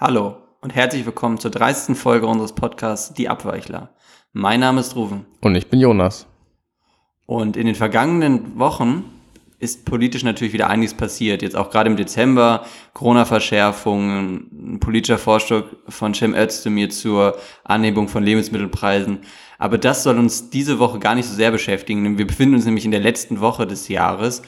[0.00, 1.94] Hallo und herzlich willkommen zur 30.
[1.94, 3.90] Folge unseres Podcasts Die Abweichler.
[4.32, 5.26] Mein Name ist Ruven.
[5.42, 6.26] Und ich bin Jonas.
[7.26, 9.04] Und in den vergangenen Wochen
[9.58, 11.42] ist politisch natürlich wieder einiges passiert.
[11.42, 18.24] Jetzt auch gerade im Dezember, Corona-Verschärfungen, ein politischer Vorschlag von Cem Özdemir zur Anhebung von
[18.24, 19.18] Lebensmittelpreisen.
[19.58, 22.64] Aber das soll uns diese Woche gar nicht so sehr beschäftigen, denn wir befinden uns
[22.64, 24.40] nämlich in der letzten Woche des Jahres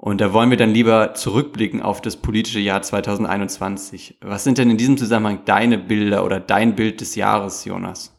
[0.00, 4.18] und da wollen wir dann lieber zurückblicken auf das politische Jahr 2021.
[4.20, 8.16] Was sind denn in diesem Zusammenhang deine Bilder oder dein Bild des Jahres, Jonas?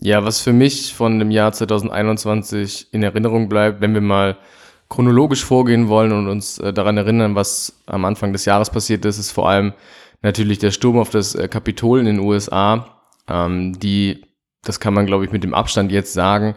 [0.00, 4.38] Ja, was für mich von dem Jahr 2021 in Erinnerung bleibt, wenn wir mal
[4.88, 9.18] chronologisch vorgehen wollen und uns äh, daran erinnern, was am Anfang des Jahres passiert ist,
[9.18, 9.72] ist vor allem
[10.22, 12.86] natürlich der Sturm auf das äh, Kapitol in den USA,
[13.28, 14.26] ähm, die,
[14.64, 16.56] das kann man glaube ich mit dem Abstand jetzt sagen,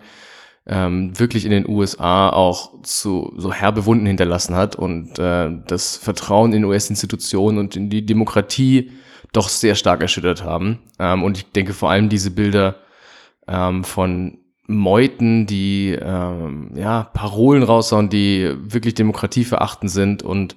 [0.66, 5.98] ähm, wirklich in den USA auch zu so herbe Wunden hinterlassen hat und äh, das
[5.98, 8.92] Vertrauen in US-Institutionen und in die Demokratie
[9.34, 10.80] doch sehr stark erschüttert haben.
[11.00, 12.76] Ähm, und ich denke vor allem diese Bilder
[13.48, 20.56] ähm, von Meuten, die ähm, ja Parolen raushauen, die wirklich demokratieverachtend sind und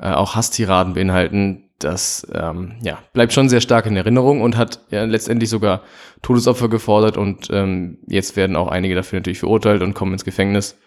[0.00, 4.80] äh, auch Hasstiraden beinhalten, das ähm, ja, bleibt schon sehr stark in Erinnerung und hat
[4.90, 5.82] ja letztendlich sogar
[6.22, 10.78] Todesopfer gefordert und ähm, jetzt werden auch einige dafür natürlich verurteilt und kommen ins Gefängnis.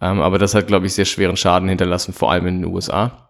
[0.00, 3.28] Ähm, aber das hat, glaube ich, sehr schweren Schaden hinterlassen, vor allem in den USA.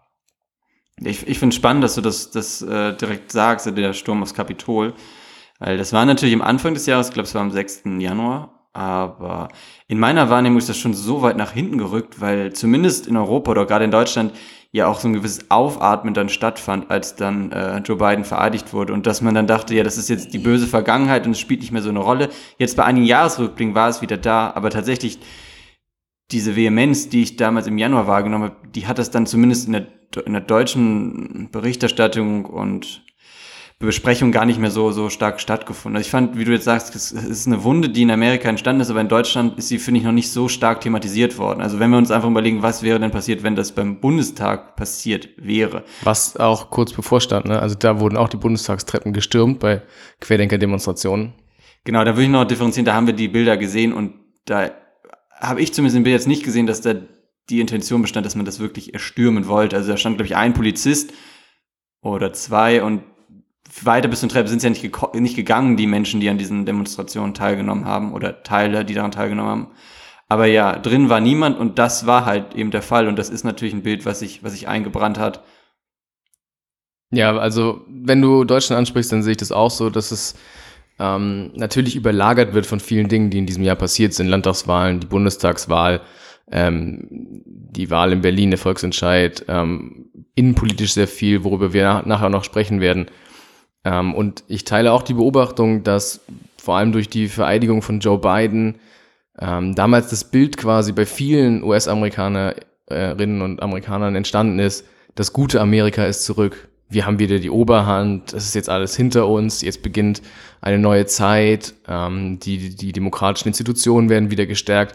[1.01, 4.35] Ich, ich finde es spannend, dass du das, das äh, direkt sagst, der Sturm aufs
[4.35, 4.95] Kapitol.
[5.59, 7.83] Weil das war natürlich am Anfang des Jahres, ich glaube, es war am 6.
[7.99, 9.49] Januar, aber
[9.89, 13.51] in meiner Wahrnehmung ist das schon so weit nach hinten gerückt, weil zumindest in Europa
[13.51, 14.33] oder gerade in Deutschland
[14.71, 18.93] ja auch so ein gewisses Aufatmen dann stattfand, als dann äh, Joe Biden vereidigt wurde
[18.93, 21.61] und dass man dann dachte, ja, das ist jetzt die böse Vergangenheit und es spielt
[21.61, 22.29] nicht mehr so eine Rolle.
[22.59, 25.19] Jetzt bei einigen Jahresrückblicken war es wieder da, aber tatsächlich
[26.31, 29.73] diese Vehemenz, die ich damals im Januar wahrgenommen habe, die hat das dann zumindest in
[29.73, 29.87] der,
[30.27, 33.03] in der deutschen Berichterstattung und
[33.81, 35.97] Besprechung gar nicht mehr so, so stark stattgefunden.
[35.97, 38.81] Also ich fand, wie du jetzt sagst, es ist eine Wunde, die in Amerika entstanden
[38.81, 41.61] ist, aber in Deutschland ist sie, finde ich, noch nicht so stark thematisiert worden.
[41.61, 45.29] Also wenn wir uns einfach überlegen, was wäre denn passiert, wenn das beim Bundestag passiert
[45.37, 45.85] wäre.
[46.03, 47.61] Was auch kurz bevorstand, ne?
[47.61, 49.83] Also da wurden auch die Bundestagstreppen gestürmt bei
[50.21, 51.35] Querdenker-Demonstrationen.
[51.85, 54.73] Genau, da würde ich noch differenzieren, da haben wir die Bilder gesehen und da
[55.41, 56.95] habe ich zumindest im Bild jetzt nicht gesehen, dass da
[57.49, 59.77] die Intention bestand, dass man das wirklich erstürmen wollte.
[59.77, 61.13] Also da stand, glaube ich, ein Polizist
[62.03, 63.03] oder zwei und
[63.85, 66.67] weiter bis zum Treppe sind es ja nicht, nicht gegangen, die Menschen, die an diesen
[66.67, 69.67] Demonstrationen teilgenommen haben oder Teile, die daran teilgenommen haben.
[70.29, 73.45] Aber ja, drin war niemand und das war halt eben der Fall und das ist
[73.45, 75.43] natürlich ein Bild, was sich, was sich eingebrannt hat.
[77.11, 80.35] Ja, also wenn du Deutschland ansprichst, dann sehe ich das auch so, dass es
[80.99, 84.27] ähm, natürlich überlagert wird von vielen Dingen, die in diesem Jahr passiert sind.
[84.29, 86.03] Landtagswahlen, die Bundestagswahl,
[86.51, 92.45] ähm, die Wahl in Berlin, der Volksentscheid, ähm, innenpolitisch sehr viel, worüber wir nachher noch
[92.45, 93.07] sprechen werden.
[93.85, 96.21] Ähm, und ich teile auch die Beobachtung, dass
[96.57, 98.77] vor allem durch die Vereidigung von Joe Biden
[99.39, 104.85] ähm, damals das Bild quasi bei vielen US-Amerikanerinnen und Amerikanern entstanden ist,
[105.15, 106.69] das gute Amerika ist zurück.
[106.89, 110.23] Wir haben wieder die Oberhand, es ist jetzt alles hinter uns, jetzt beginnt
[110.61, 114.95] eine neue Zeit, ähm, die, die demokratischen Institutionen werden wieder gestärkt.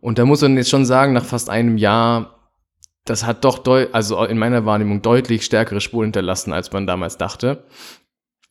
[0.00, 2.50] Und da muss man jetzt schon sagen, nach fast einem Jahr,
[3.04, 7.64] das hat doch, also in meiner Wahrnehmung deutlich stärkere Spuren hinterlassen, als man damals dachte.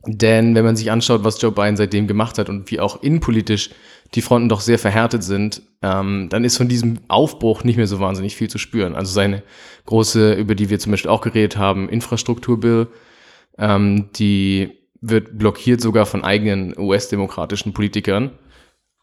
[0.05, 3.69] Denn wenn man sich anschaut, was Joe Biden seitdem gemacht hat und wie auch innenpolitisch
[4.15, 7.99] die Fronten doch sehr verhärtet sind, ähm, dann ist von diesem Aufbruch nicht mehr so
[7.99, 8.95] wahnsinnig viel zu spüren.
[8.95, 9.43] Also seine
[9.85, 12.87] große, über die wir zum Beispiel auch geredet haben, Infrastrukturbill,
[13.57, 18.31] ähm, die wird blockiert sogar von eigenen US-demokratischen Politikern.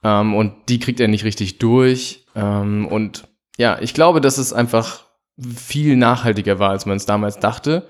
[0.02, 2.26] Ähm, und die kriegt er nicht richtig durch.
[2.34, 3.24] Ähm, und
[3.58, 5.04] ja, ich glaube, dass es einfach
[5.38, 7.88] viel nachhaltiger war, als man es damals dachte.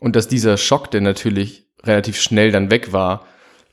[0.00, 3.26] Und dass dieser Schock, der natürlich relativ schnell dann weg war,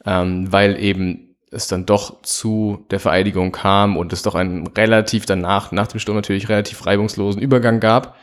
[0.05, 5.25] ähm, weil eben es dann doch zu der Vereidigung kam und es doch einen relativ
[5.25, 8.17] danach, nach dem Sturm natürlich relativ reibungslosen Übergang gab,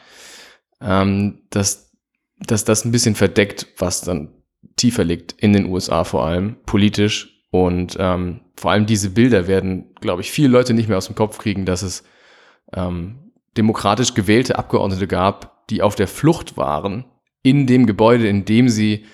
[0.80, 1.92] ähm, dass,
[2.38, 4.34] dass das ein bisschen verdeckt, was dann
[4.76, 7.28] tiefer liegt in den USA vor allem, politisch.
[7.50, 11.14] Und ähm, vor allem diese Bilder werden, glaube ich, viele Leute nicht mehr aus dem
[11.14, 12.02] Kopf kriegen, dass es
[12.72, 17.04] ähm, demokratisch gewählte Abgeordnete gab, die auf der Flucht waren
[17.42, 19.04] in dem Gebäude, in dem sie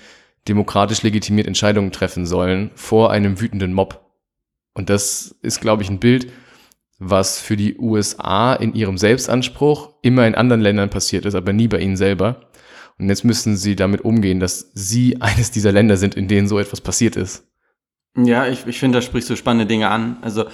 [0.46, 4.04] demokratisch legitimiert Entscheidungen treffen sollen vor einem wütenden Mob.
[4.74, 6.30] Und das ist, glaube ich, ein Bild,
[6.98, 11.68] was für die USA in ihrem Selbstanspruch immer in anderen Ländern passiert ist, aber nie
[11.68, 12.48] bei ihnen selber.
[12.98, 16.58] Und jetzt müssen sie damit umgehen, dass sie eines dieser Länder sind, in denen so
[16.58, 17.46] etwas passiert ist.
[18.16, 20.16] Ja, ich, ich finde, da sprichst du spannende Dinge an.
[20.22, 20.46] Also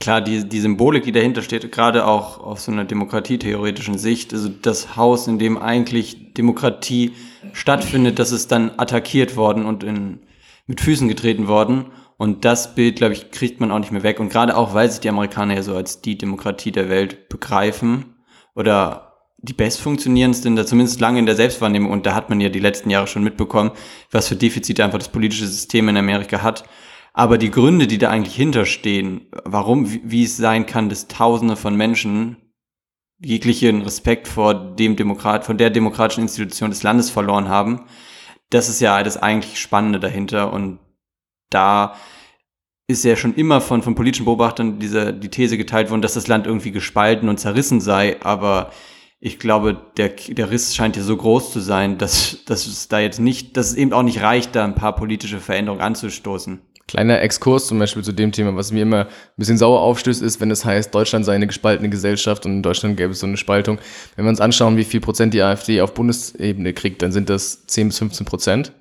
[0.00, 4.48] Klar, die, die Symbolik, die dahinter steht, gerade auch aus so einer demokratietheoretischen Sicht, also
[4.48, 7.12] das Haus, in dem eigentlich Demokratie
[7.52, 10.20] stattfindet, das ist dann attackiert worden und in,
[10.66, 11.86] mit Füßen getreten worden.
[12.16, 14.18] Und das Bild, glaube ich, kriegt man auch nicht mehr weg.
[14.18, 18.16] Und gerade auch, weil sich die Amerikaner ja so als die Demokratie der Welt begreifen
[18.54, 19.08] oder
[19.38, 21.92] die bestfunktionierendsten, da zumindest lange in der Selbstwahrnehmung.
[21.92, 23.70] Und da hat man ja die letzten Jahre schon mitbekommen,
[24.10, 26.64] was für Defizite einfach das politische System in Amerika hat.
[27.12, 31.56] Aber die Gründe, die da eigentlich hinterstehen, warum, wie, wie es sein kann, dass Tausende
[31.56, 32.36] von Menschen
[33.20, 37.86] jeglichen Respekt vor dem Demokrat, von der demokratischen Institution des Landes verloren haben,
[38.50, 40.52] das ist ja das eigentlich Spannende dahinter.
[40.52, 40.78] Und
[41.50, 41.94] da
[42.86, 46.28] ist ja schon immer von, von politischen Beobachtern diese, die These geteilt worden, dass das
[46.28, 48.16] Land irgendwie gespalten und zerrissen sei.
[48.22, 48.72] Aber
[49.20, 53.00] ich glaube, der, der Riss scheint ja so groß zu sein, dass, dass es da
[53.00, 56.60] jetzt nicht, dass es eben auch nicht reicht, da ein paar politische Veränderungen anzustoßen.
[56.88, 59.06] Kleiner Exkurs zum Beispiel zu dem Thema, was mir immer ein
[59.36, 62.96] bisschen sauer aufstößt, ist, wenn es heißt, Deutschland sei eine gespaltene Gesellschaft und in Deutschland
[62.96, 63.78] gäbe es so eine Spaltung.
[64.16, 67.66] Wenn wir uns anschauen, wie viel Prozent die AfD auf Bundesebene kriegt, dann sind das
[67.66, 68.72] 10 bis 15 Prozent.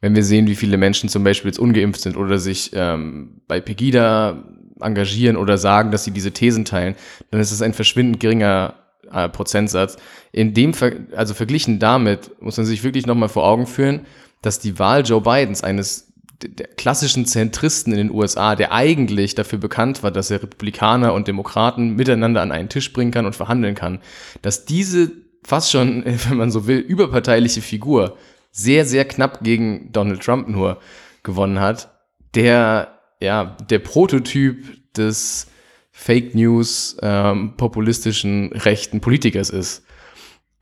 [0.00, 3.60] Wenn wir sehen, wie viele Menschen zum Beispiel jetzt ungeimpft sind oder sich ähm, bei
[3.60, 4.42] Pegida
[4.80, 6.94] engagieren oder sagen, dass sie diese Thesen teilen,
[7.30, 8.74] dann ist es ein verschwindend geringer
[9.12, 9.98] äh, Prozentsatz.
[10.32, 14.06] In dem, Ver also verglichen damit, muss man sich wirklich nochmal vor Augen führen,
[14.40, 16.11] dass die Wahl Joe Bidens, eines
[16.48, 21.28] der klassischen Zentristen in den USA, der eigentlich dafür bekannt war, dass er Republikaner und
[21.28, 24.00] Demokraten miteinander an einen Tisch bringen kann und verhandeln kann,
[24.42, 25.12] dass diese
[25.44, 28.16] fast schon, wenn man so will, überparteiliche Figur
[28.50, 30.78] sehr, sehr knapp gegen Donald Trump nur
[31.22, 31.90] gewonnen hat,
[32.34, 35.46] der, ja, der Prototyp des
[35.90, 39.84] Fake News ähm, populistischen rechten Politikers ist.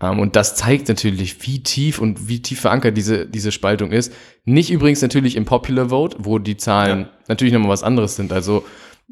[0.00, 4.12] Ähm, und das zeigt natürlich, wie tief und wie tief verankert diese, diese Spaltung ist.
[4.44, 7.08] Nicht übrigens natürlich im Popular Vote, wo die Zahlen ja.
[7.28, 8.32] natürlich nochmal was anderes sind.
[8.32, 8.64] Also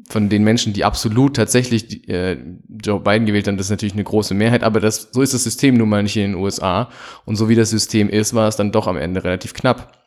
[0.07, 2.37] von den Menschen, die absolut tatsächlich äh,
[2.83, 5.43] Joe Biden gewählt haben, das ist natürlich eine große Mehrheit, aber das, so ist das
[5.43, 6.89] System nun mal nicht in den USA.
[7.25, 9.97] Und so wie das System ist, war es dann doch am Ende relativ knapp.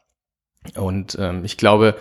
[0.77, 1.97] Und ähm, ich glaube,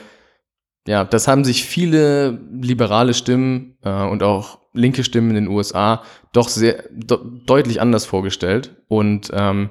[0.88, 6.04] ja, das haben sich viele liberale Stimmen äh, und auch linke Stimmen in den USA
[6.34, 8.76] doch sehr de deutlich anders vorgestellt.
[8.88, 9.70] Und ähm,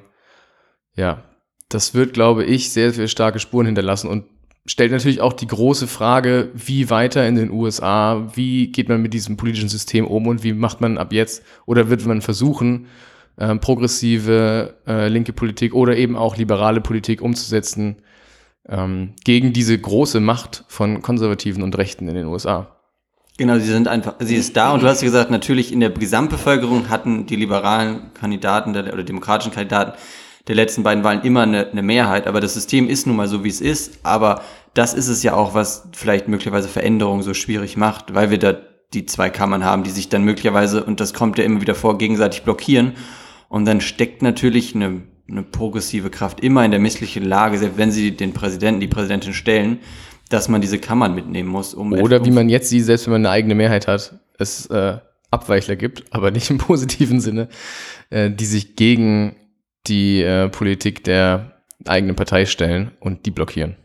[0.95, 1.23] ja,
[1.69, 4.25] das wird, glaube ich, sehr, sehr starke Spuren hinterlassen und
[4.65, 9.13] stellt natürlich auch die große Frage, wie weiter in den USA, wie geht man mit
[9.13, 12.87] diesem politischen System um und wie macht man ab jetzt oder wird man versuchen,
[13.37, 18.03] äh, progressive äh, linke Politik oder eben auch liberale Politik umzusetzen
[18.67, 22.80] ähm, gegen diese große Macht von Konservativen und Rechten in den USA.
[23.37, 24.71] Genau, sie sind einfach, sie ist da.
[24.71, 29.51] Und du hast gesagt, natürlich in der Gesamtbevölkerung hatten die liberalen Kandidaten der, oder demokratischen
[29.51, 29.93] Kandidaten
[30.47, 33.43] der letzten beiden Wahlen immer eine, eine Mehrheit, aber das System ist nun mal so,
[33.43, 34.41] wie es ist, aber
[34.73, 38.55] das ist es ja auch, was vielleicht möglicherweise Veränderungen so schwierig macht, weil wir da
[38.93, 41.97] die zwei Kammern haben, die sich dann möglicherweise, und das kommt ja immer wieder vor,
[41.97, 42.93] gegenseitig blockieren.
[43.47, 47.91] Und dann steckt natürlich eine, eine progressive Kraft immer in der misslichen Lage, selbst wenn
[47.91, 49.79] sie den Präsidenten, die Präsidentin stellen,
[50.31, 51.73] dass man diese Kammern mitnehmen muss.
[51.73, 54.97] Um Oder wie man jetzt sieht, selbst wenn man eine eigene Mehrheit hat, es äh,
[55.29, 57.49] Abweichler gibt, aber nicht im positiven Sinne,
[58.09, 59.35] äh, die sich gegen
[59.87, 63.75] die äh, Politik der eigenen Partei stellen und die blockieren.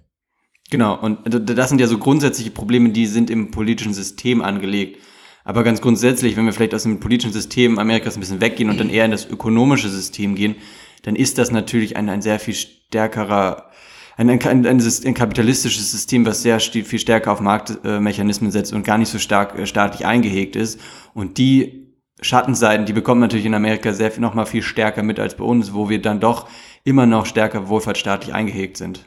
[0.71, 5.01] Genau, und das sind ja so grundsätzliche Probleme, die sind im politischen System angelegt.
[5.45, 8.81] Aber ganz grundsätzlich, wenn wir vielleicht aus dem politischen System Amerikas ein bisschen weggehen und
[8.81, 10.57] dann eher in das ökonomische System gehen,
[11.03, 13.71] dann ist das natürlich ein, ein sehr viel stärkerer
[14.17, 18.99] ein, ein, ein, ein kapitalistisches System, was sehr viel stärker auf Marktmechanismen setzt und gar
[18.99, 20.81] nicht so stark äh, staatlich eingehegt ist.
[21.13, 25.03] Und die Schattenseiten, die bekommt man natürlich in Amerika sehr viel, noch mal viel stärker
[25.03, 26.49] mit als bei uns, wo wir dann doch
[26.83, 29.07] immer noch stärker wohlfahrtsstaatlich eingehegt sind.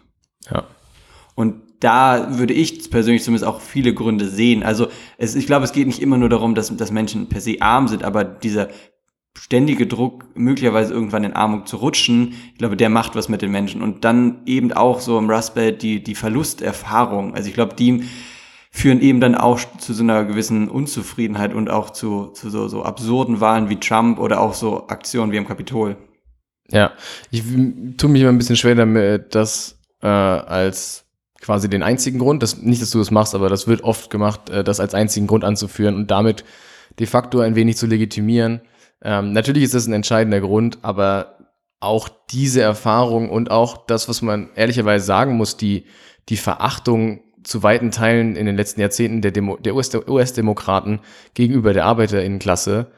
[0.51, 0.65] Ja.
[1.33, 4.61] Und da würde ich persönlich zumindest auch viele Gründe sehen.
[4.61, 7.61] Also es, ich glaube, es geht nicht immer nur darum, dass, dass Menschen per se
[7.61, 8.67] arm sind, aber dieser
[9.39, 13.51] ständige Druck, möglicherweise irgendwann in Armut zu rutschen, ich glaube, der macht was mit den
[13.51, 13.81] Menschen.
[13.81, 17.33] Und dann eben auch so im Rust Belt die, die Verlusterfahrung.
[17.35, 18.03] Also ich glaube, die
[18.71, 22.83] führen eben dann auch zu so einer gewissen Unzufriedenheit und auch zu, zu so, so
[22.83, 25.95] absurden Wahlen wie Trump oder auch so Aktionen wie im Kapitol.
[26.69, 26.91] Ja,
[27.31, 27.41] ich
[27.97, 31.05] tue mich immer ein bisschen schwer damit, das äh, als
[31.41, 34.49] quasi den einzigen Grund, das, nicht, dass du das machst, aber das wird oft gemacht,
[34.49, 36.43] äh, das als einzigen Grund anzuführen und damit
[36.99, 38.61] de facto ein wenig zu legitimieren,
[39.03, 41.37] ähm, natürlich ist das ein entscheidender Grund, aber
[41.79, 45.85] auch diese Erfahrung und auch das, was man ehrlicherweise sagen muss, die,
[46.27, 50.99] die Verachtung zu weiten Teilen in den letzten Jahrzehnten der, Demo, der US-Demokraten
[51.33, 52.91] gegenüber der Arbeiterinnenklasse,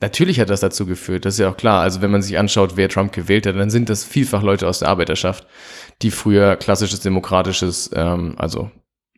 [0.00, 1.80] natürlich hat das dazu geführt, das ist ja auch klar.
[1.80, 4.80] Also wenn man sich anschaut, wer Trump gewählt hat, dann sind das vielfach Leute aus
[4.80, 5.46] der Arbeiterschaft,
[6.02, 8.70] die früher klassisches demokratisches, ähm, also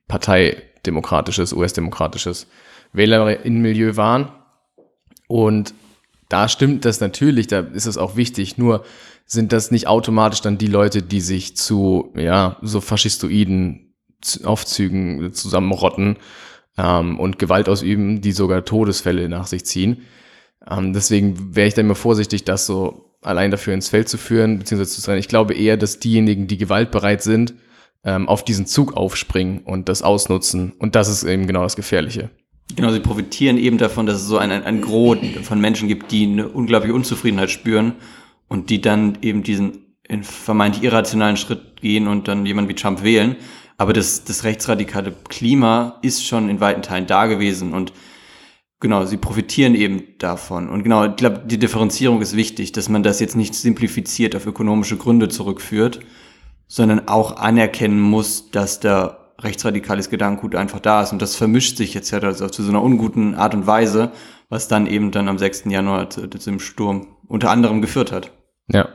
[0.07, 2.47] parteidemokratisches, US-demokratisches
[2.92, 4.30] Wählerinnenmilieu waren.
[5.26, 5.75] Und
[6.28, 8.58] da stimmt das natürlich, da ist es auch wichtig.
[8.58, 8.85] Nur
[9.25, 13.94] sind das nicht automatisch dann die Leute, die sich zu, ja, so faschistoiden
[14.44, 16.16] Aufzügen zusammenrotten
[16.76, 20.02] ähm, und Gewalt ausüben, die sogar Todesfälle nach sich ziehen.
[20.68, 24.58] Ähm, deswegen wäre ich da immer vorsichtig, das so allein dafür ins Feld zu führen,
[24.58, 27.54] beziehungsweise zu sagen, ich glaube eher, dass diejenigen, die gewaltbereit sind,
[28.04, 30.73] ähm, auf diesen Zug aufspringen und das ausnutzen.
[30.78, 32.30] Und das ist eben genau das Gefährliche.
[32.76, 36.12] Genau, sie profitieren eben davon, dass es so ein, ein, ein Gros von Menschen gibt,
[36.12, 37.94] die eine unglaubliche Unzufriedenheit spüren
[38.46, 43.37] und die dann eben diesen vermeintlich irrationalen Schritt gehen und dann jemanden wie Trump wählen.
[43.76, 47.92] Aber das, das rechtsradikale Klima ist schon in weiten Teilen da gewesen und
[48.80, 50.68] genau, sie profitieren eben davon.
[50.68, 54.46] Und genau, ich glaube, die Differenzierung ist wichtig, dass man das jetzt nicht simplifiziert auf
[54.46, 56.00] ökonomische Gründe zurückführt,
[56.66, 61.12] sondern auch anerkennen muss, dass da rechtsradikales Gedankengut einfach da ist.
[61.12, 64.11] Und das vermischt sich jetzt ja also zu so einer unguten Art und Weise,
[64.49, 65.64] was dann eben dann am 6.
[65.66, 68.33] Januar zu, zu dem Sturm unter anderem geführt hat.
[68.71, 68.88] Ja.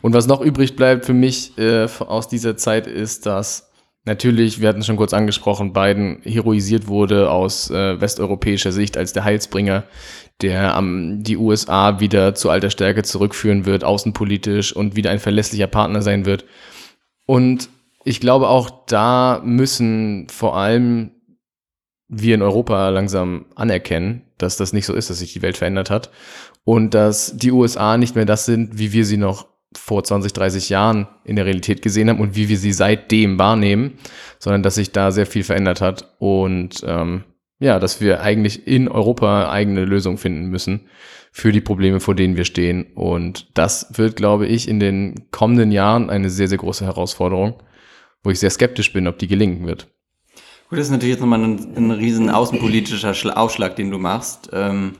[0.00, 3.70] Und was noch übrig bleibt für mich äh, aus dieser Zeit ist, dass
[4.04, 9.12] natürlich, wir hatten es schon kurz angesprochen, Biden heroisiert wurde aus äh, westeuropäischer Sicht als
[9.12, 9.84] der Heilsbringer,
[10.40, 15.66] der ähm, die USA wieder zu alter Stärke zurückführen wird, außenpolitisch und wieder ein verlässlicher
[15.66, 16.44] Partner sein wird.
[17.26, 17.68] Und
[18.04, 21.12] ich glaube auch da müssen vor allem
[22.08, 25.90] wir in Europa langsam anerkennen, dass das nicht so ist, dass sich die Welt verändert
[25.90, 26.10] hat
[26.64, 30.68] und dass die USA nicht mehr das sind, wie wir sie noch vor 20, 30
[30.68, 33.98] Jahren in der Realität gesehen haben und wie wir sie seitdem wahrnehmen,
[34.40, 37.24] sondern dass sich da sehr viel verändert hat und ähm,
[37.60, 40.88] ja, dass wir eigentlich in Europa eigene Lösungen finden müssen
[41.30, 42.86] für die Probleme, vor denen wir stehen.
[42.94, 47.62] Und das wird, glaube ich, in den kommenden Jahren eine sehr, sehr große Herausforderung,
[48.22, 49.88] wo ich sehr skeptisch bin, ob die gelingen wird.
[50.68, 54.50] Gut, das ist natürlich jetzt nochmal ein, ein riesen außenpolitischer Ausschlag, den du machst.
[54.52, 54.96] Ähm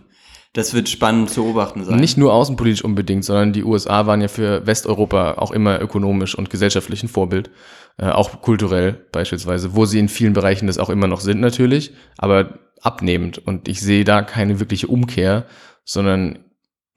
[0.52, 2.00] das wird spannend zu beobachten sein.
[2.00, 6.50] Nicht nur außenpolitisch unbedingt, sondern die USA waren ja für Westeuropa auch immer ökonomisch und
[6.50, 7.50] gesellschaftlich ein Vorbild,
[7.98, 11.92] äh, auch kulturell beispielsweise, wo sie in vielen Bereichen das auch immer noch sind natürlich,
[12.18, 13.38] aber abnehmend.
[13.38, 15.46] Und ich sehe da keine wirkliche Umkehr,
[15.84, 16.40] sondern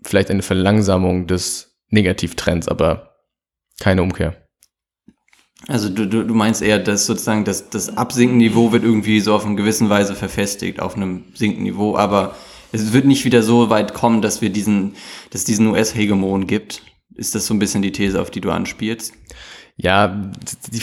[0.03, 3.18] vielleicht eine Verlangsamung des Negativtrends, aber
[3.80, 4.43] keine Umkehr.
[5.67, 9.46] Also du, du, du meinst eher, dass sozusagen das, das Absinkenniveau wird irgendwie so auf
[9.46, 12.36] eine gewisse Weise verfestigt, auf einem sinkenden Niveau, aber
[12.74, 14.96] es wird nicht wieder so weit kommen, dass wir diesen,
[15.29, 16.82] dass diesen US-Hegemon gibt.
[17.15, 19.13] Ist das so ein bisschen die These, auf die du anspielst?
[19.75, 20.08] Ja,
[20.72, 20.82] die,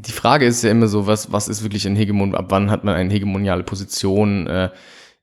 [0.00, 2.84] die Frage ist ja immer so, was, was ist wirklich ein Hegemon, ab wann hat
[2.84, 4.70] man eine hegemoniale Position äh,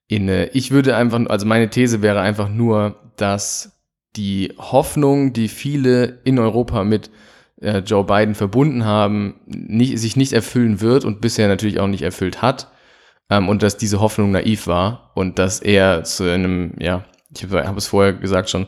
[0.08, 0.48] inne?
[0.54, 3.74] Ich würde einfach, also meine These wäre einfach nur, dass
[4.16, 7.10] die Hoffnung, die viele in Europa mit
[7.64, 12.04] äh, Joe Biden verbunden haben, nicht, sich nicht erfüllen wird und bisher natürlich auch nicht
[12.04, 12.68] erfüllt hat
[13.30, 17.06] ähm, und dass diese Hoffnung naiv war und dass er zu einem, ja,
[17.36, 18.68] ich habe hab es vorher gesagt schon,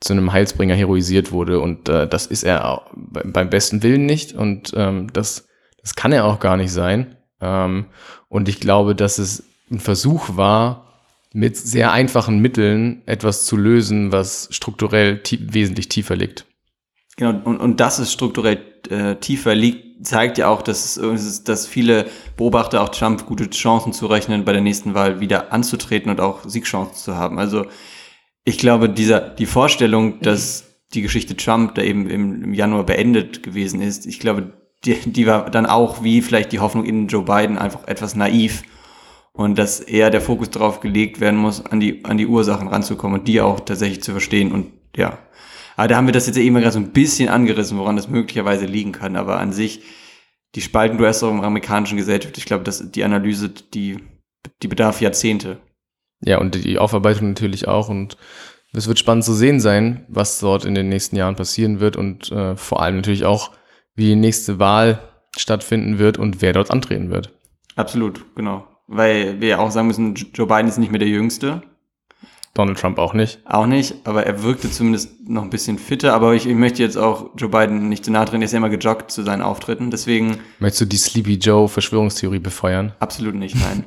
[0.00, 4.34] zu einem Heilsbringer heroisiert wurde und äh, das ist er auch beim besten Willen nicht
[4.34, 5.48] und ähm, das,
[5.80, 7.16] das kann er auch gar nicht sein.
[7.40, 7.86] Ähm,
[8.28, 10.84] und ich glaube, dass es ein Versuch war,
[11.32, 16.46] mit sehr einfachen Mitteln etwas zu lösen, was strukturell tie wesentlich tiefer liegt.
[17.16, 21.66] Genau, und, und dass es strukturell äh, tiefer liegt, zeigt ja auch, dass, es, dass
[21.66, 22.06] viele
[22.36, 26.96] Beobachter auch Trump gute Chancen zurechnen, bei der nächsten Wahl wieder anzutreten und auch Siegchancen
[26.96, 27.38] zu haben.
[27.38, 27.66] Also
[28.44, 33.42] ich glaube, dieser, die Vorstellung, dass die Geschichte Trump da eben im, im Januar beendet
[33.42, 34.52] gewesen ist, ich glaube,
[34.84, 38.62] die, die war dann auch wie vielleicht die Hoffnung in Joe Biden einfach etwas naiv
[39.32, 43.20] und dass eher der Fokus darauf gelegt werden muss, an die, an die Ursachen ranzukommen
[43.20, 45.18] und die auch tatsächlich zu verstehen und ja,
[45.76, 48.66] aber da haben wir das jetzt eben gerade so ein bisschen angerissen, woran das möglicherweise
[48.66, 49.16] liegen kann.
[49.16, 49.82] Aber an sich,
[50.54, 53.98] die Spalten du hast auch im amerikanischen Gesellschaft, ich glaube, dass die Analyse, die,
[54.62, 55.58] die bedarf Jahrzehnte.
[56.24, 57.88] Ja, und die Aufarbeitung natürlich auch.
[57.88, 58.16] Und
[58.72, 62.30] es wird spannend zu sehen sein, was dort in den nächsten Jahren passieren wird und
[62.32, 63.52] äh, vor allem natürlich auch,
[63.94, 64.98] wie die nächste Wahl
[65.36, 67.32] stattfinden wird und wer dort antreten wird.
[67.76, 68.66] Absolut, genau.
[68.86, 71.62] Weil wir ja auch sagen müssen, Joe Biden ist nicht mehr der Jüngste.
[72.54, 73.40] Donald Trump auch nicht.
[73.44, 76.14] Auch nicht, aber er wirkte zumindest noch ein bisschen fitter.
[76.14, 78.42] Aber ich, ich möchte jetzt auch Joe Biden nicht zu nahe treten.
[78.42, 79.90] Er ist ja immer gejoggt zu seinen Auftritten.
[79.90, 80.38] Deswegen.
[80.60, 82.92] Möchtest du die Sleepy Joe Verschwörungstheorie befeuern?
[83.00, 83.84] Absolut nicht, nein.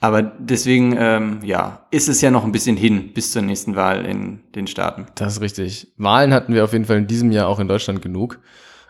[0.00, 4.04] aber deswegen, ähm, ja, ist es ja noch ein bisschen hin bis zur nächsten Wahl
[4.04, 5.06] in den Staaten.
[5.14, 5.92] Das ist richtig.
[5.96, 8.40] Wahlen hatten wir auf jeden Fall in diesem Jahr auch in Deutschland genug.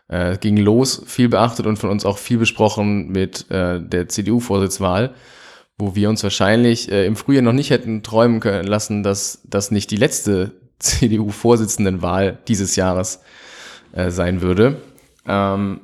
[0.08, 5.14] Äh, ging los, viel beachtet und von uns auch viel besprochen mit äh, der CDU-Vorsitzwahl
[5.78, 9.71] wo wir uns wahrscheinlich äh, im Frühjahr noch nicht hätten träumen können lassen, dass das
[9.71, 13.21] nicht die letzte CDU-Vorsitzendenwahl dieses Jahres
[13.93, 14.81] äh, sein würde.
[15.26, 15.81] Ähm,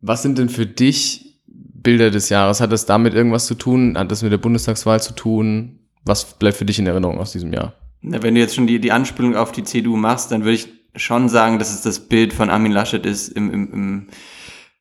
[0.00, 2.60] was sind denn für dich Bilder des Jahres?
[2.60, 3.96] Hat das damit irgendwas zu tun?
[3.96, 5.80] Hat das mit der Bundestagswahl zu tun?
[6.04, 7.74] Was bleibt für dich in Erinnerung aus diesem Jahr?
[8.00, 10.68] Na, wenn du jetzt schon die, die Anspielung auf die CDU machst, dann würde ich
[10.94, 14.06] schon sagen, dass es das Bild von Armin Laschet ist im, im, im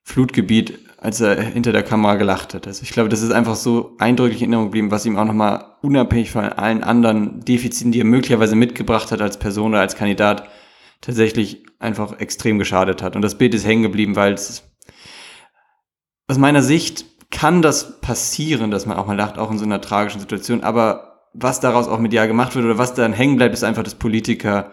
[0.03, 2.65] Flutgebiet, als er hinter der Kamera gelacht hat.
[2.65, 5.75] Also ich glaube, das ist einfach so eindrücklich in Erinnerung geblieben, was ihm auch nochmal
[5.81, 10.49] unabhängig von allen anderen Defiziten, die er möglicherweise mitgebracht hat als Person oder als Kandidat,
[11.01, 13.15] tatsächlich einfach extrem geschadet hat.
[13.15, 14.63] Und das Bild ist hängen geblieben, weil es
[16.27, 19.81] aus meiner Sicht kann das passieren, dass man auch mal lacht, auch in so einer
[19.81, 20.63] tragischen Situation.
[20.63, 23.95] Aber was daraus auch medial gemacht wird oder was dann hängen bleibt, ist einfach, dass
[23.95, 24.71] Politiker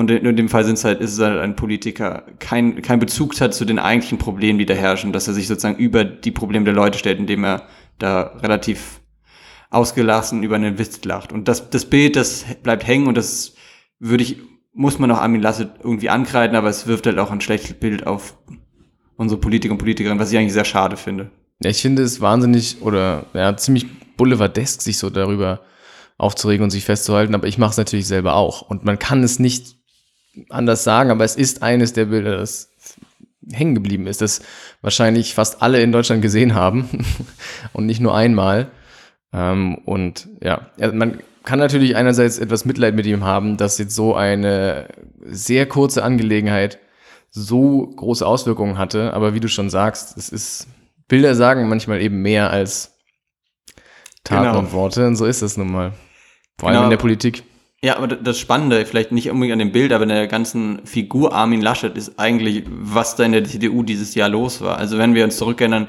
[0.00, 3.38] und in, dem Fall sind es halt, ist es halt ein Politiker, kein, kein Bezug
[3.38, 6.64] hat zu den eigentlichen Problemen, die da herrschen, dass er sich sozusagen über die Probleme
[6.64, 7.64] der Leute stellt, indem er
[7.98, 9.02] da relativ
[9.68, 11.32] ausgelassen über einen Witz lacht.
[11.32, 13.54] Und das, das Bild, das bleibt hängen und das
[13.98, 14.38] würde ich,
[14.72, 18.06] muss man auch Armin Lasset irgendwie ankreiden, aber es wirft halt auch ein schlechtes Bild
[18.06, 18.38] auf
[19.16, 21.30] unsere Politiker und Politikerinnen, was ich eigentlich sehr schade finde.
[21.62, 23.84] Ja, ich finde es wahnsinnig oder ja, ziemlich
[24.16, 25.60] boulevardesk, sich so darüber
[26.16, 28.62] aufzuregen und sich festzuhalten, aber ich mache es natürlich selber auch.
[28.62, 29.79] Und man kann es nicht
[30.48, 32.70] anders sagen, aber es ist eines der Bilder, das
[33.52, 34.42] hängen geblieben ist, das
[34.80, 36.88] wahrscheinlich fast alle in Deutschland gesehen haben
[37.72, 38.70] und nicht nur einmal.
[39.32, 44.14] Ähm, und ja, man kann natürlich einerseits etwas Mitleid mit ihm haben, dass jetzt so
[44.14, 44.88] eine
[45.24, 46.78] sehr kurze Angelegenheit
[47.30, 49.14] so große Auswirkungen hatte.
[49.14, 50.66] Aber wie du schon sagst, es ist,
[51.08, 52.98] Bilder sagen manchmal eben mehr als
[54.24, 54.58] Taten genau.
[54.58, 55.06] und Worte.
[55.06, 55.92] Und so ist es nun mal.
[56.58, 56.84] Vor allem genau.
[56.84, 57.44] in der Politik.
[57.82, 61.32] Ja, aber das Spannende, vielleicht nicht unbedingt an dem Bild, aber in der ganzen Figur
[61.32, 64.76] Armin Laschet ist eigentlich, was da in der CDU dieses Jahr los war.
[64.76, 65.88] Also wenn wir uns zurückerinnern,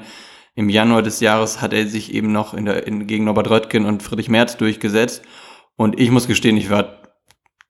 [0.54, 3.84] im Januar des Jahres hat er sich eben noch in der, in, gegen Norbert Röttgen
[3.84, 5.22] und Friedrich Merz durchgesetzt.
[5.76, 6.98] Und ich muss gestehen, ich war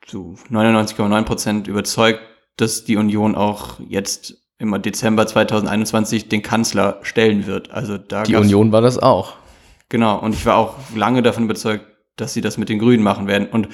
[0.07, 2.21] zu 99,9 Prozent überzeugt,
[2.57, 7.73] dass die Union auch jetzt im Dezember 2021 den Kanzler stellen wird.
[7.73, 9.35] Also da die Union war das auch.
[9.89, 10.19] Genau.
[10.19, 11.87] Und ich war auch lange davon überzeugt,
[12.17, 13.49] dass sie das mit den Grünen machen werden.
[13.49, 13.69] Und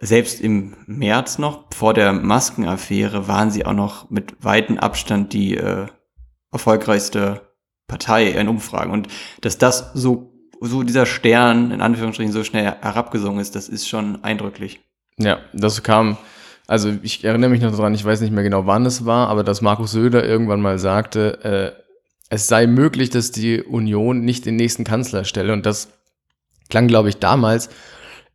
[0.00, 5.56] selbst im März noch, vor der Maskenaffäre, waren sie auch noch mit weitem Abstand die
[5.56, 5.86] äh,
[6.52, 7.42] erfolgreichste
[7.88, 8.92] Partei in Umfragen.
[8.92, 9.08] Und
[9.40, 14.22] dass das so, so dieser Stern in Anführungsstrichen so schnell herabgesungen ist, das ist schon
[14.22, 14.80] eindrücklich.
[15.18, 16.16] Ja, das kam,
[16.68, 19.42] also ich erinnere mich noch daran, ich weiß nicht mehr genau, wann es war, aber
[19.42, 21.82] dass Markus Söder irgendwann mal sagte, äh,
[22.30, 25.52] es sei möglich, dass die Union nicht den nächsten Kanzler stelle.
[25.52, 25.88] Und das
[26.68, 27.70] klang, glaube ich, damals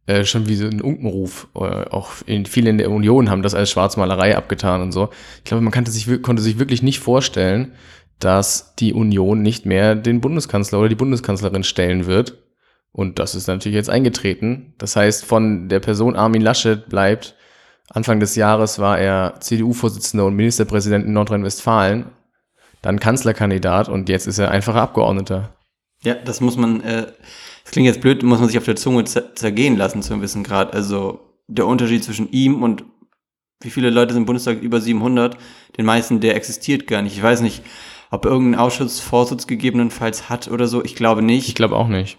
[0.06, 1.48] äh, schon wie so ein Unkenruf.
[1.56, 5.10] Äh, auch in, viele in der Union haben das als Schwarzmalerei abgetan und so.
[5.38, 7.74] Ich glaube, man sich, konnte sich wirklich nicht vorstellen,
[8.20, 12.38] dass die Union nicht mehr den Bundeskanzler oder die Bundeskanzlerin stellen wird.
[12.92, 14.74] Und das ist natürlich jetzt eingetreten.
[14.78, 17.36] Das heißt, von der Person Armin Laschet bleibt,
[17.90, 22.06] Anfang des Jahres war er CDU-Vorsitzender und Ministerpräsident in Nordrhein-Westfalen,
[22.82, 25.50] dann Kanzlerkandidat und jetzt ist er einfacher Abgeordneter.
[26.04, 27.08] Ja, das muss man, äh,
[27.64, 30.44] das klingt jetzt blöd, muss man sich auf der Zunge zergehen lassen zu einem gewissen
[30.44, 30.74] Grad.
[30.74, 32.84] Also der Unterschied zwischen ihm und
[33.62, 34.62] wie viele Leute sind im Bundestag?
[34.62, 35.38] Über 700.
[35.78, 37.16] Den meisten, der existiert gar nicht.
[37.16, 37.64] Ich weiß nicht,
[38.12, 40.84] ob er irgendeinen Ausschussvorsitz gegebenenfalls hat oder so.
[40.84, 41.48] Ich glaube nicht.
[41.48, 42.18] Ich glaube auch nicht.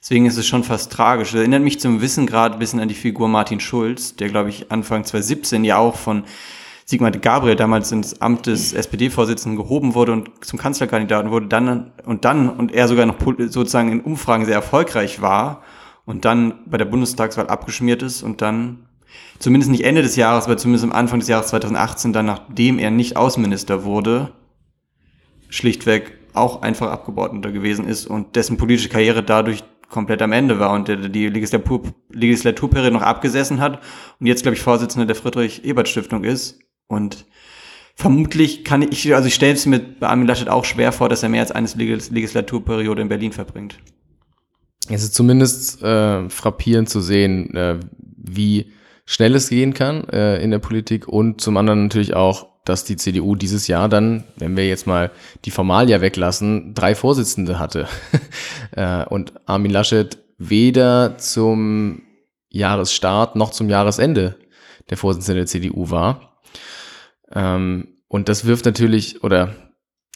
[0.00, 1.32] Deswegen ist es schon fast tragisch.
[1.32, 4.48] Das erinnert mich zum Wissen gerade ein bisschen an die Figur Martin Schulz, der, glaube
[4.48, 6.24] ich, Anfang 2017 ja auch von
[6.90, 12.24] Sigmar Gabriel damals ins Amt des SPD-Vorsitzenden gehoben wurde und zum Kanzlerkandidaten wurde, dann und
[12.24, 15.62] dann und er sogar noch sozusagen in Umfragen sehr erfolgreich war
[16.04, 18.88] und dann bei der Bundestagswahl abgeschmiert ist und dann
[19.38, 22.90] zumindest nicht Ende des Jahres, aber zumindest am Anfang des Jahres 2018, dann nachdem er
[22.90, 24.32] nicht Außenminister wurde,
[25.48, 30.72] schlichtweg auch einfach Abgeordneter gewesen ist und dessen politische Karriere dadurch komplett am Ende war
[30.72, 33.78] und der die Legislatur, Legislaturperiode noch abgesessen hat
[34.18, 36.58] und jetzt, glaube ich, Vorsitzender der Friedrich-Ebert-Stiftung ist
[36.90, 37.24] und
[37.94, 41.22] vermutlich kann ich, also ich stelle es mir bei Armin Laschet auch schwer vor, dass
[41.22, 43.78] er mehr als eine Legislaturperiode in Berlin verbringt.
[44.88, 47.78] Es ist zumindest äh, frappierend zu sehen, äh,
[48.16, 48.72] wie
[49.06, 52.96] schnell es gehen kann äh, in der Politik und zum anderen natürlich auch, dass die
[52.96, 55.12] CDU dieses Jahr dann, wenn wir jetzt mal
[55.44, 57.86] die Formalia weglassen, drei Vorsitzende hatte.
[58.72, 62.02] äh, und Armin Laschet weder zum
[62.48, 64.36] Jahresstart noch zum Jahresende
[64.90, 66.29] der Vorsitzende der CDU war.
[67.34, 69.54] Ähm, und das wirft natürlich oder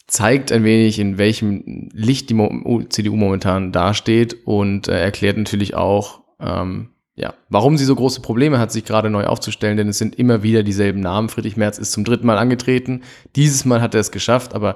[0.07, 6.21] zeigt ein wenig, in welchem Licht die CDU momentan dasteht und äh, erklärt natürlich auch,
[6.39, 10.15] ähm, ja, warum sie so große Probleme hat, sich gerade neu aufzustellen, denn es sind
[10.15, 11.29] immer wieder dieselben Namen.
[11.29, 13.01] Friedrich Merz ist zum dritten Mal angetreten.
[13.35, 14.75] Dieses Mal hat er es geschafft, aber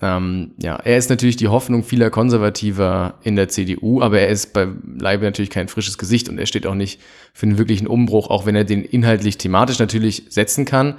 [0.00, 4.52] ähm, ja, er ist natürlich die Hoffnung vieler Konservativer in der CDU, aber er ist
[4.52, 7.00] bei Leibe natürlich kein frisches Gesicht und er steht auch nicht
[7.34, 10.94] für einen wirklichen Umbruch, auch wenn er den inhaltlich thematisch natürlich setzen kann.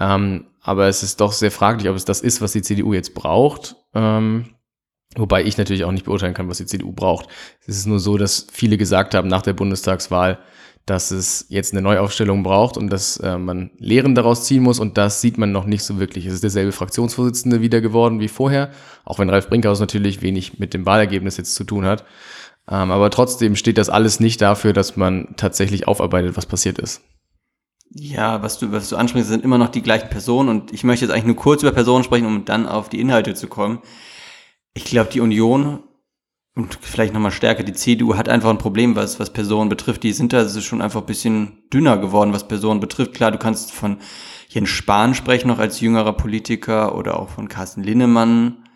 [0.00, 3.14] Ähm, aber es ist doch sehr fraglich, ob es das ist, was die CDU jetzt
[3.14, 3.76] braucht.
[3.94, 4.54] Ähm,
[5.16, 7.28] Wobei ich natürlich auch nicht beurteilen kann, was die CDU braucht.
[7.66, 10.38] Es ist nur so, dass viele gesagt haben nach der Bundestagswahl,
[10.86, 14.98] dass es jetzt eine Neuaufstellung braucht und dass äh, man Lehren daraus ziehen muss und
[14.98, 16.26] das sieht man noch nicht so wirklich.
[16.26, 18.70] Es ist derselbe Fraktionsvorsitzende wieder geworden wie vorher,
[19.04, 22.04] auch wenn Ralf Brinkhaus natürlich wenig mit dem Wahlergebnis jetzt zu tun hat.
[22.68, 27.02] Ähm, aber trotzdem steht das alles nicht dafür, dass man tatsächlich aufarbeitet, was passiert ist.
[27.96, 31.04] Ja, was du, was du ansprichst, sind immer noch die gleichen Personen und ich möchte
[31.04, 33.78] jetzt eigentlich nur kurz über Personen sprechen, um dann auf die Inhalte zu kommen.
[34.74, 35.84] Ich glaube, die Union
[36.56, 40.02] und vielleicht nochmal stärker, die CDU hat einfach ein Problem, was, was Personen betrifft.
[40.04, 43.14] Die sind da schon einfach ein bisschen dünner geworden, was Personen betrifft.
[43.14, 43.98] Klar, du kannst von
[44.48, 48.68] Jens Spahn sprechen, noch als jüngerer Politiker oder auch von Carsten Linnemann.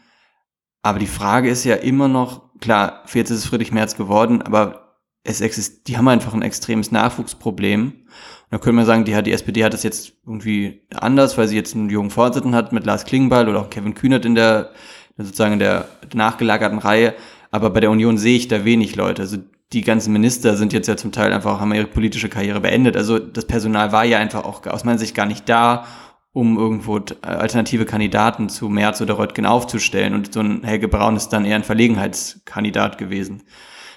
[0.83, 4.97] Aber die Frage ist ja immer noch, klar, jetzt ist es Friedrich Merz geworden, aber
[5.23, 8.07] es existiert, die haben einfach ein extremes Nachwuchsproblem.
[8.51, 11.75] Da könnte man sagen, die, die SPD hat das jetzt irgendwie anders, weil sie jetzt
[11.75, 14.71] einen jungen Vorsitzenden hat mit Lars Klingbeil oder auch Kevin Kühnert in der,
[15.19, 17.15] sozusagen in der nachgelagerten Reihe.
[17.51, 19.23] Aber bei der Union sehe ich da wenig Leute.
[19.23, 19.39] Also
[19.73, 22.97] die ganzen Minister sind jetzt ja zum Teil einfach, haben ihre politische Karriere beendet.
[22.97, 25.85] Also das Personal war ja einfach auch aus meiner Sicht gar nicht da,
[26.33, 30.15] um irgendwo alternative Kandidaten zu Merz oder Röttgen aufzustellen.
[30.15, 33.43] Und so ein Helge Braun ist dann eher ein Verlegenheitskandidat gewesen.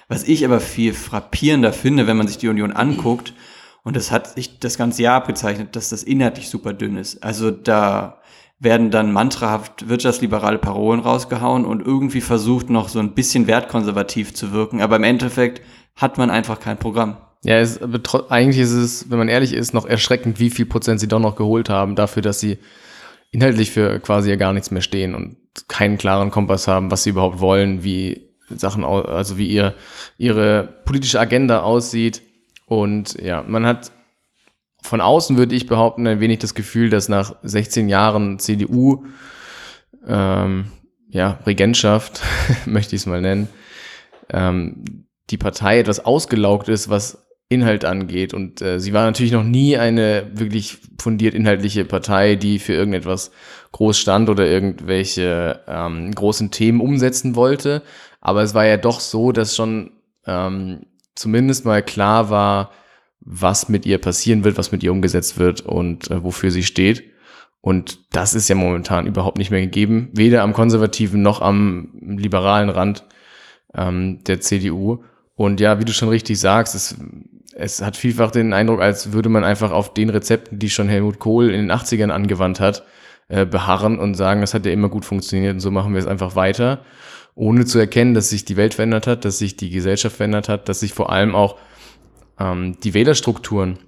[0.08, 3.32] Was ich aber viel frappierender finde, wenn man sich die Union anguckt,
[3.84, 7.22] und das hat sich das ganze Jahr abgezeichnet, dass das inhaltlich super dünn ist.
[7.22, 8.20] Also da
[8.60, 14.52] werden dann mantrahaft wirtschaftsliberale Parolen rausgehauen und irgendwie versucht noch so ein bisschen wertkonservativ zu
[14.52, 14.80] wirken.
[14.80, 15.62] Aber im Endeffekt
[15.96, 17.16] hat man einfach kein Programm.
[17.44, 17.80] Ja, es,
[18.28, 21.34] eigentlich ist es, wenn man ehrlich ist, noch erschreckend, wie viel Prozent sie doch noch
[21.34, 22.58] geholt haben, dafür, dass sie
[23.32, 27.10] inhaltlich für quasi ja gar nichts mehr stehen und keinen klaren Kompass haben, was sie
[27.10, 29.74] überhaupt wollen, wie Sachen, also wie ihr,
[30.18, 32.22] ihre politische Agenda aussieht.
[32.72, 33.92] Und ja, man hat
[34.80, 39.04] von außen würde ich behaupten, ein wenig das Gefühl, dass nach 16 Jahren CDU,
[40.06, 40.72] ähm,
[41.10, 42.22] ja, Regentschaft,
[42.66, 43.48] möchte ich es mal nennen,
[44.30, 48.32] ähm, die Partei etwas ausgelaugt ist, was Inhalt angeht.
[48.32, 53.32] Und äh, sie war natürlich noch nie eine wirklich fundiert inhaltliche Partei, die für irgendetwas
[53.72, 57.82] groß stand oder irgendwelche ähm, großen Themen umsetzen wollte.
[58.22, 59.90] Aber es war ja doch so, dass schon
[60.26, 62.70] ähm, zumindest mal klar war,
[63.20, 67.04] was mit ihr passieren wird, was mit ihr umgesetzt wird und äh, wofür sie steht.
[67.60, 72.70] Und das ist ja momentan überhaupt nicht mehr gegeben, weder am konservativen noch am liberalen
[72.70, 73.04] Rand
[73.74, 75.04] ähm, der CDU.
[75.36, 76.96] Und ja, wie du schon richtig sagst, es,
[77.54, 81.20] es hat vielfach den Eindruck, als würde man einfach auf den Rezepten, die schon Helmut
[81.20, 82.84] Kohl in den 80ern angewandt hat,
[83.28, 86.06] äh, beharren und sagen, das hat ja immer gut funktioniert und so machen wir es
[86.06, 86.84] einfach weiter,
[87.34, 90.68] ohne zu erkennen, dass sich die Welt verändert hat, dass sich die Gesellschaft verändert hat,
[90.68, 91.56] dass sich vor allem auch
[92.38, 93.78] ähm, die Wählerstrukturen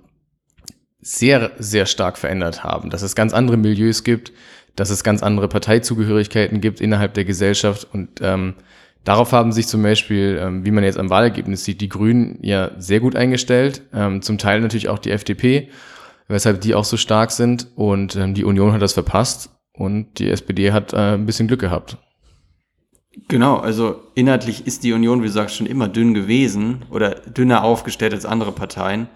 [1.00, 4.32] sehr, sehr stark verändert haben, dass es ganz andere Milieus gibt,
[4.74, 7.86] dass es ganz andere Parteizugehörigkeiten gibt innerhalb der Gesellschaft.
[7.92, 8.54] Und ähm,
[9.04, 12.70] darauf haben sich zum Beispiel, ähm, wie man jetzt am Wahlergebnis sieht, die Grünen ja
[12.78, 15.68] sehr gut eingestellt, ähm, zum Teil natürlich auch die FDP,
[16.26, 17.68] weshalb die auch so stark sind.
[17.76, 21.60] Und ähm, die Union hat das verpasst und die SPD hat äh, ein bisschen Glück
[21.60, 21.98] gehabt.
[23.28, 27.62] Genau, also inhaltlich ist die Union, wie du sagst, schon immer dünn gewesen oder dünner
[27.62, 29.08] aufgestellt als andere Parteien.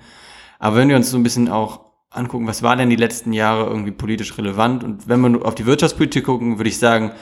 [0.59, 1.81] Aber wenn wir uns so ein bisschen auch
[2.11, 4.85] angucken, was war denn die letzten Jahre irgendwie politisch relevant?
[4.85, 7.13] Und wenn wir auf die Wirtschaftspolitik gucken, würde ich sagen,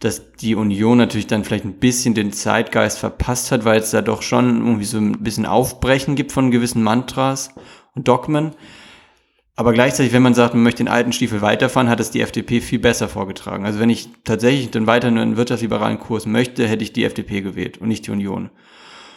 [0.00, 4.00] dass die Union natürlich dann vielleicht ein bisschen den Zeitgeist verpasst hat, weil es da
[4.00, 7.52] doch schon irgendwie so ein bisschen Aufbrechen gibt von gewissen Mantras
[7.94, 8.52] und Dogmen.
[9.58, 12.60] Aber gleichzeitig, wenn man sagt, man möchte den alten Stiefel weiterfahren, hat es die FDP
[12.60, 13.64] viel besser vorgetragen.
[13.64, 17.78] Also wenn ich tatsächlich dann weiter einen wirtschaftsliberalen Kurs möchte, hätte ich die FDP gewählt
[17.78, 18.50] und nicht die Union.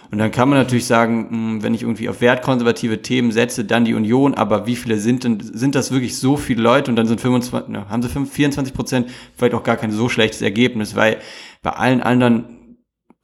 [0.09, 3.85] Und dann kann man natürlich sagen, hm, wenn ich irgendwie auf wertkonservative Themen setze, dann
[3.85, 7.05] die Union, aber wie viele sind denn, sind das wirklich so viele Leute und dann
[7.05, 11.17] sind 25, ne, haben sie 24 Prozent vielleicht auch gar kein so schlechtes Ergebnis, weil
[11.61, 12.60] bei allen anderen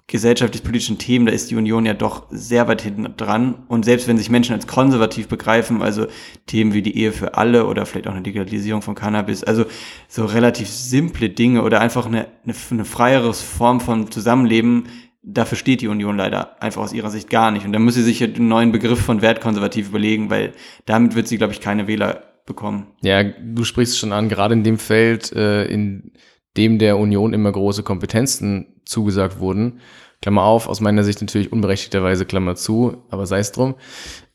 [0.08, 3.66] gesellschaftlich-politischen Themen, da ist die Union ja doch sehr weit hinten dran.
[3.68, 6.08] Und selbst wenn sich Menschen als konservativ begreifen, also
[6.46, 9.66] Themen wie die Ehe für alle oder vielleicht auch eine Legalisierung von Cannabis, also
[10.08, 14.86] so relativ simple Dinge oder einfach eine, eine, eine freiere Form von Zusammenleben,
[15.24, 17.66] dafür steht die Union leider einfach aus ihrer Sicht gar nicht.
[17.66, 20.54] Und da muss sie sich einen neuen Begriff von wertkonservativ überlegen, weil
[20.86, 22.88] damit wird sie, glaube ich, keine Wähler bekommen.
[23.02, 26.14] Ja, du sprichst schon an, gerade in dem Feld, äh, in
[26.58, 29.80] dem der Union immer große Kompetenzen zugesagt wurden.
[30.22, 33.76] Klammer auf, aus meiner Sicht natürlich unberechtigterweise Klammer zu, aber sei es drum.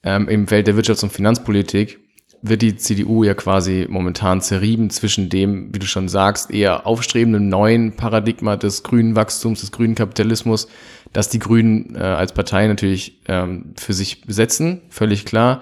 [0.04, 1.98] Ähm, Im Feld der Wirtschafts- und Finanzpolitik
[2.42, 7.48] wird die CDU ja quasi momentan zerrieben zwischen dem, wie du schon sagst, eher aufstrebenden
[7.48, 10.68] neuen Paradigma des grünen Wachstums, des grünen Kapitalismus,
[11.12, 15.60] das die Grünen äh, als Partei natürlich ähm, für sich besetzen, völlig klar,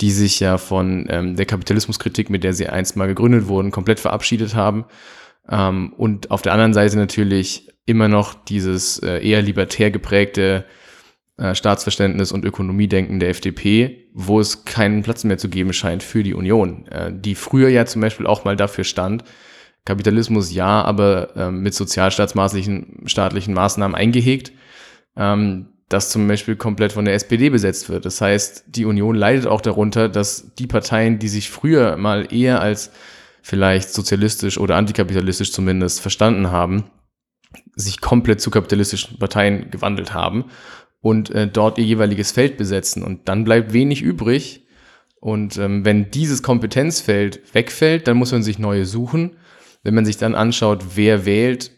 [0.00, 3.98] die sich ja von ähm, der Kapitalismuskritik, mit der sie einst mal gegründet wurden, komplett
[3.98, 4.84] verabschiedet haben
[5.48, 10.64] ähm, und auf der anderen Seite natürlich immer noch dieses äh, eher libertär geprägte
[11.36, 16.22] äh, Staatsverständnis und Ökonomiedenken der FDP, wo es keinen Platz mehr zu geben scheint für
[16.22, 19.24] die Union, äh, die früher ja zum Beispiel auch mal dafür stand,
[19.84, 24.52] Kapitalismus ja, aber äh, mit sozialstaatsmaßlichen staatlichen Maßnahmen eingehegt,
[25.16, 28.04] ähm, das zum Beispiel komplett von der SPD besetzt wird.
[28.04, 32.60] Das heißt, die Union leidet auch darunter, dass die Parteien, die sich früher mal eher
[32.60, 32.92] als
[33.42, 36.84] vielleicht sozialistisch oder antikapitalistisch zumindest verstanden haben,
[37.74, 40.46] sich komplett zu kapitalistischen Parteien gewandelt haben
[41.00, 43.02] und äh, dort ihr jeweiliges Feld besetzen.
[43.02, 44.66] Und dann bleibt wenig übrig.
[45.20, 49.36] Und ähm, wenn dieses Kompetenzfeld wegfällt, dann muss man sich neue suchen.
[49.82, 51.70] Wenn man sich dann anschaut, wer wählt,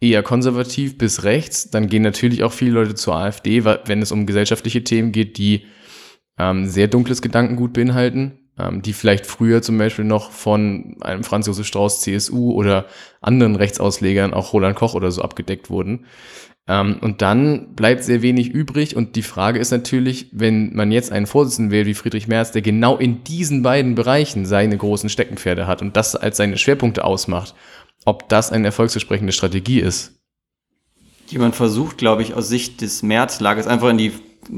[0.00, 4.26] eher konservativ bis rechts, dann gehen natürlich auch viele Leute zur AfD, wenn es um
[4.26, 5.66] gesellschaftliche Themen geht, die
[6.36, 11.66] ähm, sehr dunkles Gedankengut beinhalten die vielleicht früher zum Beispiel noch von einem Franz Josef
[11.66, 12.86] Strauß CSU oder
[13.20, 16.06] anderen Rechtsauslegern, auch Roland Koch oder so abgedeckt wurden.
[16.66, 21.12] Ähm, und dann bleibt sehr wenig übrig und die Frage ist natürlich, wenn man jetzt
[21.12, 25.66] einen Vorsitzenden wählt wie Friedrich Merz, der genau in diesen beiden Bereichen seine großen Steckenpferde
[25.66, 27.54] hat und das als seine Schwerpunkte ausmacht,
[28.06, 30.14] ob das eine erfolgsversprechende Strategie ist.
[31.28, 34.12] Jemand versucht, glaube ich, aus Sicht des Märzlagers einfach in die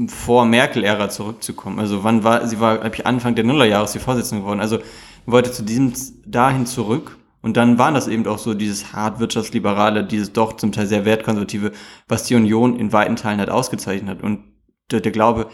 [0.07, 1.79] vor Merkel-Ära zurückzukommen.
[1.79, 4.59] Also wann war, sie war, glaube ich, Anfang der Nullerjahre sie Vorsitzende geworden.
[4.59, 4.79] Also
[5.25, 5.93] wollte zu diesem
[6.25, 7.17] dahin zurück.
[7.41, 11.05] Und dann waren das eben auch so dieses hart wirtschaftsliberale, dieses doch zum Teil sehr
[11.05, 11.71] wertkonservative,
[12.07, 14.23] was die Union in weiten Teilen halt ausgezeichnet hat.
[14.23, 14.43] Und
[14.91, 15.47] der, der Glaube,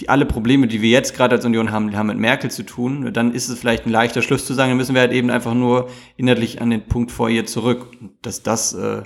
[0.00, 3.12] die alle Probleme, die wir jetzt gerade als Union haben, haben mit Merkel zu tun,
[3.12, 5.54] dann ist es vielleicht ein leichter Schluss zu sagen, dann müssen wir halt eben einfach
[5.54, 7.86] nur inhaltlich an den Punkt vor ihr zurück.
[8.22, 9.02] Dass das äh,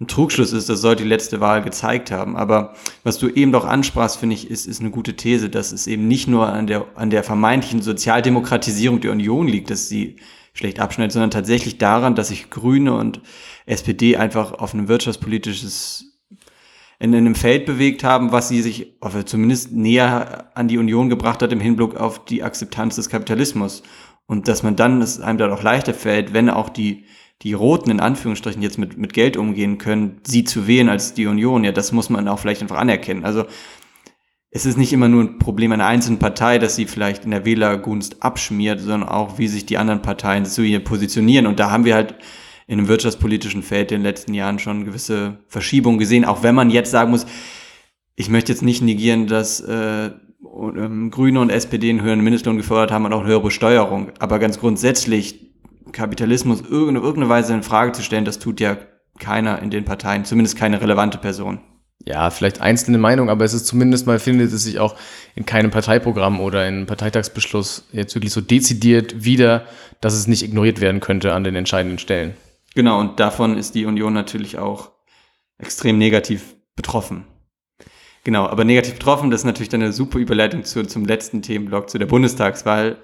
[0.00, 2.36] ein Trugschluss ist, das sollte die letzte Wahl gezeigt haben.
[2.36, 5.86] Aber was du eben doch ansprachst, finde ich, ist, ist eine gute These, dass es
[5.86, 10.16] eben nicht nur an der, an der vermeintlichen Sozialdemokratisierung der Union liegt, dass sie
[10.54, 13.20] schlecht abschneidet, sondern tatsächlich daran, dass sich Grüne und
[13.66, 16.06] SPD einfach auf ein wirtschaftspolitisches
[16.98, 21.50] in einem Feld bewegt haben, was sie sich zumindest näher an die Union gebracht hat
[21.50, 23.82] im Hinblick auf die Akzeptanz des Kapitalismus.
[24.26, 27.06] Und dass man dann es einem dann auch leichter fällt, wenn auch die
[27.42, 31.26] die Roten in Anführungsstrichen jetzt mit, mit Geld umgehen können, sie zu wählen als die
[31.26, 33.24] Union, ja, das muss man auch vielleicht einfach anerkennen.
[33.24, 33.44] Also
[34.50, 37.44] es ist nicht immer nur ein Problem einer einzelnen Partei, dass sie vielleicht in der
[37.44, 41.46] Wählergunst abschmiert, sondern auch, wie sich die anderen Parteien zu ihr positionieren.
[41.46, 42.16] Und da haben wir halt
[42.66, 46.70] in dem wirtschaftspolitischen Feld in den letzten Jahren schon gewisse Verschiebungen gesehen, auch wenn man
[46.70, 47.26] jetzt sagen muss,
[48.16, 50.10] ich möchte jetzt nicht negieren, dass äh,
[50.42, 54.12] ähm, Grüne und SPD einen höheren Mindestlohn gefördert haben und auch eine höhere Besteuerung.
[54.18, 55.49] Aber ganz grundsätzlich
[55.92, 58.76] Kapitalismus irgendeine, irgendeine Weise in Frage zu stellen, das tut ja
[59.18, 61.60] keiner in den Parteien, zumindest keine relevante Person.
[62.06, 64.96] Ja, vielleicht einzelne Meinung, aber es ist zumindest mal, findet es sich auch
[65.34, 69.66] in keinem Parteiprogramm oder in einem Parteitagsbeschluss jetzt wirklich so dezidiert wieder,
[70.00, 72.34] dass es nicht ignoriert werden könnte an den entscheidenden Stellen.
[72.74, 74.92] Genau, und davon ist die Union natürlich auch
[75.58, 77.26] extrem negativ betroffen.
[78.24, 81.90] Genau, aber negativ betroffen, das ist natürlich dann eine super Überleitung zu, zum letzten Themenblock,
[81.90, 82.96] zu der Bundestagswahl.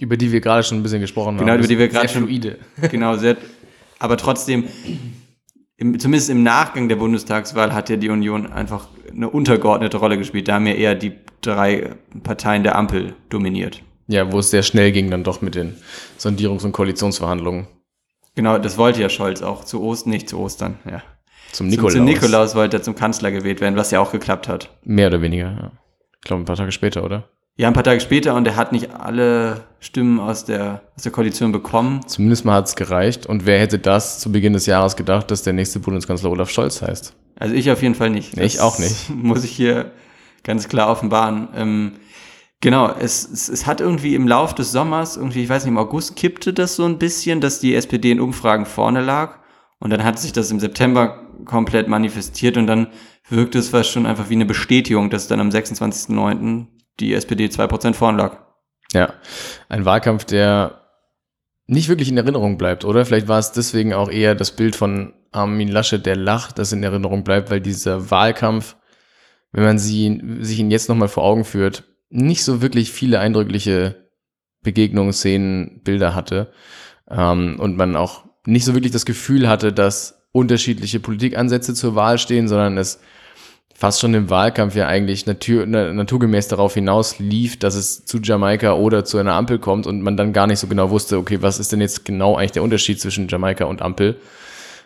[0.00, 1.46] Über die wir gerade schon ein bisschen gesprochen genau, haben.
[1.46, 2.24] Genau, über die wir gerade schon.
[2.24, 2.58] Fluide.
[2.90, 3.36] Genau, sehr,
[3.98, 4.64] aber trotzdem,
[5.76, 10.48] im, zumindest im Nachgang der Bundestagswahl hat ja die Union einfach eine untergeordnete Rolle gespielt.
[10.48, 13.82] Da haben ja eher die drei Parteien der Ampel dominiert.
[14.08, 15.76] Ja, wo es sehr schnell ging dann doch mit den
[16.18, 17.68] Sondierungs- und Koalitionsverhandlungen.
[18.34, 21.02] Genau, das wollte ja Scholz auch zu Ostern, nicht zu Ostern, ja.
[21.52, 21.92] Zum Nikolaus.
[21.92, 24.70] Zum, zum Nikolaus wollte er zum Kanzler gewählt werden, was ja auch geklappt hat.
[24.84, 25.72] Mehr oder weniger, ja.
[26.16, 27.28] Ich glaube, ein paar Tage später, oder?
[27.60, 31.12] Ja, ein paar Tage später und er hat nicht alle Stimmen aus der, aus der
[31.12, 32.00] Koalition bekommen.
[32.06, 33.26] Zumindest mal hat es gereicht.
[33.26, 36.80] Und wer hätte das zu Beginn des Jahres gedacht, dass der nächste Bundeskanzler Olaf Scholz
[36.80, 37.14] heißt?
[37.38, 38.34] Also ich auf jeden Fall nicht.
[38.34, 39.10] Das ich auch nicht.
[39.14, 39.90] Muss ich hier
[40.42, 41.48] ganz klar offenbaren.
[41.54, 41.92] Ähm,
[42.62, 45.76] genau, es, es, es hat irgendwie im Lauf des Sommers, irgendwie, ich weiß nicht, im
[45.76, 49.36] August kippte das so ein bisschen, dass die SPD in Umfragen vorne lag.
[49.80, 52.86] Und dann hat sich das im September komplett manifestiert und dann
[53.28, 56.68] wirkte es fast schon einfach wie eine Bestätigung, dass dann am 26.09
[57.00, 58.38] die SPD 2% vorn lag.
[58.92, 59.14] Ja,
[59.68, 60.80] ein Wahlkampf, der
[61.66, 63.04] nicht wirklich in Erinnerung bleibt, oder?
[63.04, 66.82] Vielleicht war es deswegen auch eher das Bild von Armin Laschet, der lacht, das in
[66.82, 68.76] Erinnerung bleibt, weil dieser Wahlkampf,
[69.52, 74.10] wenn man sie, sich ihn jetzt nochmal vor Augen führt, nicht so wirklich viele eindrückliche
[74.62, 76.52] Begegnungen, Szenen, Bilder hatte
[77.08, 82.18] ähm, und man auch nicht so wirklich das Gefühl hatte, dass unterschiedliche Politikansätze zur Wahl
[82.18, 83.00] stehen, sondern es
[83.80, 88.74] fast schon im Wahlkampf ja eigentlich natur, naturgemäß darauf hinaus lief, dass es zu Jamaika
[88.74, 91.58] oder zu einer Ampel kommt und man dann gar nicht so genau wusste, okay, was
[91.58, 94.16] ist denn jetzt genau eigentlich der Unterschied zwischen Jamaika und Ampel?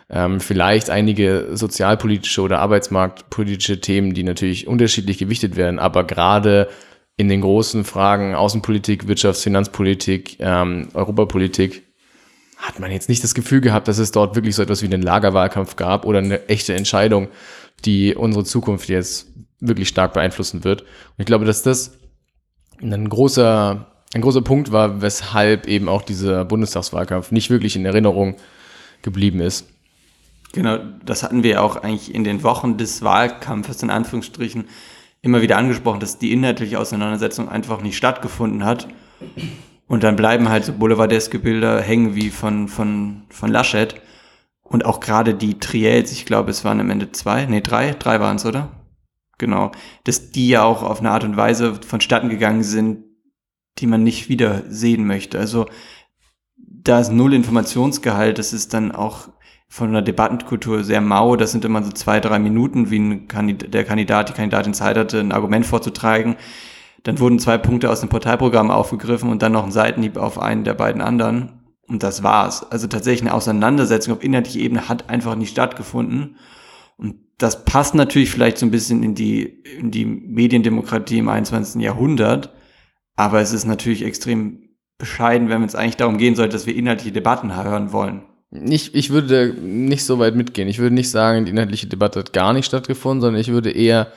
[0.09, 6.69] Ähm, vielleicht einige sozialpolitische oder arbeitsmarktpolitische Themen, die natürlich unterschiedlich gewichtet werden, aber gerade
[7.17, 11.83] in den großen Fragen Außenpolitik, Wirtschafts-, Finanzpolitik, ähm, Europapolitik
[12.55, 15.01] hat man jetzt nicht das Gefühl gehabt, dass es dort wirklich so etwas wie einen
[15.01, 17.27] Lagerwahlkampf gab oder eine echte Entscheidung,
[17.83, 19.27] die unsere Zukunft jetzt
[19.59, 20.81] wirklich stark beeinflussen wird.
[20.81, 21.97] Und ich glaube, dass das
[22.81, 28.35] ein großer, ein großer Punkt war, weshalb eben auch dieser Bundestagswahlkampf nicht wirklich in Erinnerung
[29.01, 29.67] geblieben ist.
[30.53, 34.65] Genau, das hatten wir auch eigentlich in den Wochen des Wahlkampfes in Anführungsstrichen
[35.21, 38.87] immer wieder angesprochen, dass die inhaltliche Auseinandersetzung einfach nicht stattgefunden hat.
[39.87, 43.95] Und dann bleiben halt so boulevardeske Bilder hängen wie von, von, von Laschet.
[44.67, 48.19] Und auch gerade die Triels, ich glaube, es waren am Ende zwei, nee, drei, drei
[48.19, 48.71] waren es, oder?
[49.37, 49.71] Genau.
[50.03, 53.03] Dass die ja auch auf eine Art und Weise vonstatten gegangen sind,
[53.77, 55.37] die man nicht wieder sehen möchte.
[55.37, 55.67] Also
[56.57, 59.29] da ist null Informationsgehalt, das ist dann auch
[59.67, 61.35] von einer Debattenkultur sehr mau.
[61.35, 64.97] Das sind immer so zwei, drei Minuten, wie ein Kandidat, der Kandidat, die Kandidatin Zeit
[64.97, 66.37] hatte, ein Argument vorzutragen.
[67.03, 70.63] Dann wurden zwei Punkte aus dem Portalprogramm aufgegriffen und dann noch ein Seitenhieb auf einen
[70.63, 71.54] der beiden anderen.
[71.87, 72.69] Und das war's.
[72.71, 76.37] Also tatsächlich eine Auseinandersetzung auf inhaltlicher Ebene hat einfach nicht stattgefunden.
[76.97, 81.81] Und das passt natürlich vielleicht so ein bisschen in die, in die Mediendemokratie im 21.
[81.81, 82.53] Jahrhundert.
[83.15, 87.11] Aber es ist natürlich extrem bescheiden, wenn es eigentlich darum gehen sollte, dass wir inhaltliche
[87.11, 88.23] Debatten hören wollen.
[88.51, 90.69] Ich, ich würde nicht so weit mitgehen.
[90.69, 94.11] Ich würde nicht sagen, die inhaltliche Debatte hat gar nicht stattgefunden, sondern ich würde eher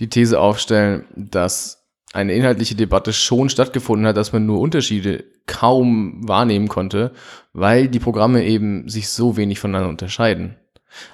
[0.00, 1.81] die These aufstellen, dass
[2.12, 7.12] eine inhaltliche Debatte schon stattgefunden hat, dass man nur Unterschiede kaum wahrnehmen konnte,
[7.52, 10.56] weil die Programme eben sich so wenig voneinander unterscheiden.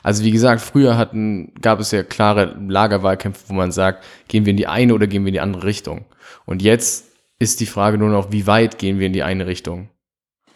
[0.02, 4.50] Also wie gesagt, früher hatten, gab es ja klare Lagerwahlkämpfe, wo man sagt, gehen wir
[4.50, 6.04] in die eine oder gehen wir in die andere Richtung.
[6.46, 7.06] Und jetzt
[7.38, 9.90] ist die Frage nur noch, wie weit gehen wir in die eine Richtung?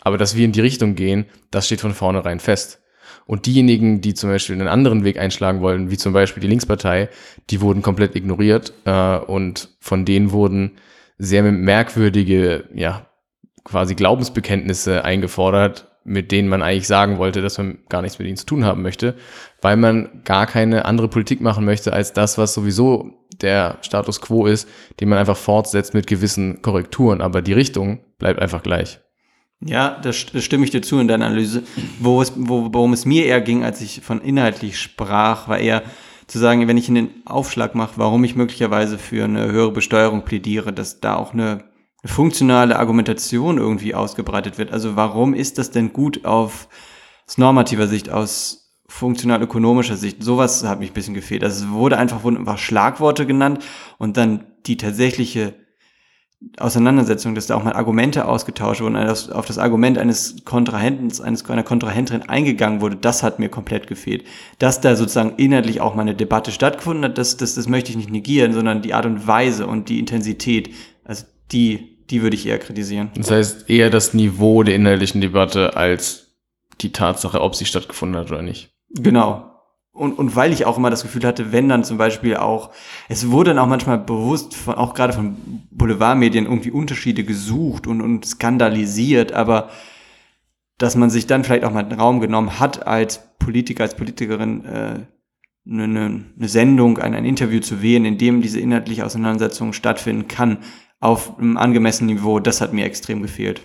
[0.00, 2.81] Aber dass wir in die Richtung gehen, das steht von vornherein fest.
[3.26, 7.08] Und diejenigen, die zum Beispiel einen anderen Weg einschlagen wollen, wie zum Beispiel die Linkspartei,
[7.50, 10.72] die wurden komplett ignoriert äh, und von denen wurden
[11.18, 13.06] sehr merkwürdige, ja,
[13.64, 18.36] quasi Glaubensbekenntnisse eingefordert, mit denen man eigentlich sagen wollte, dass man gar nichts mit ihnen
[18.36, 19.14] zu tun haben möchte,
[19.60, 24.46] weil man gar keine andere Politik machen möchte als das, was sowieso der Status quo
[24.46, 24.68] ist,
[25.00, 29.00] den man einfach fortsetzt mit gewissen Korrekturen, aber die Richtung bleibt einfach gleich.
[29.64, 31.62] Ja, das, das stimme ich dir zu in deiner Analyse.
[32.00, 35.82] Wo es, wo, worum es mir eher ging, als ich von inhaltlich sprach, war eher
[36.26, 40.72] zu sagen, wenn ich einen Aufschlag mache, warum ich möglicherweise für eine höhere Besteuerung plädiere,
[40.72, 41.64] dass da auch eine,
[42.02, 44.72] eine funktionale Argumentation irgendwie ausgebreitet wird.
[44.72, 46.68] Also warum ist das denn gut auf
[47.26, 50.22] aus normativer Sicht, aus funktional-ökonomischer Sicht?
[50.22, 51.44] Sowas hat mich ein bisschen gefehlt.
[51.44, 53.62] Also es wurde einfach, wurden einfach Schlagworte genannt
[53.98, 55.54] und dann die tatsächliche
[56.58, 61.62] Auseinandersetzung, dass da auch mal Argumente ausgetauscht wurden, auf das Argument eines Kontrahenten, eines, einer
[61.62, 64.24] Kontrahentin eingegangen wurde, das hat mir komplett gefehlt.
[64.58, 67.96] Dass da sozusagen inhaltlich auch mal eine Debatte stattgefunden hat, das, das, das möchte ich
[67.96, 70.70] nicht negieren, sondern die Art und Weise und die Intensität,
[71.04, 73.10] also die, die würde ich eher kritisieren.
[73.16, 76.36] Das heißt eher das Niveau der inhaltlichen Debatte als
[76.80, 78.70] die Tatsache, ob sie stattgefunden hat oder nicht.
[78.90, 79.51] Genau,
[79.92, 82.70] und, und weil ich auch immer das Gefühl hatte, wenn dann zum Beispiel auch,
[83.08, 85.36] es wurde dann auch manchmal bewusst, von, auch gerade von
[85.70, 89.68] Boulevardmedien, irgendwie Unterschiede gesucht und, und skandalisiert, aber
[90.78, 94.64] dass man sich dann vielleicht auch mal den Raum genommen hat, als Politiker, als Politikerin
[94.64, 95.00] äh,
[95.68, 100.58] eine, eine Sendung, ein, ein Interview zu wählen, in dem diese inhaltliche Auseinandersetzung stattfinden kann,
[101.00, 103.60] auf einem angemessenen Niveau, das hat mir extrem gefehlt.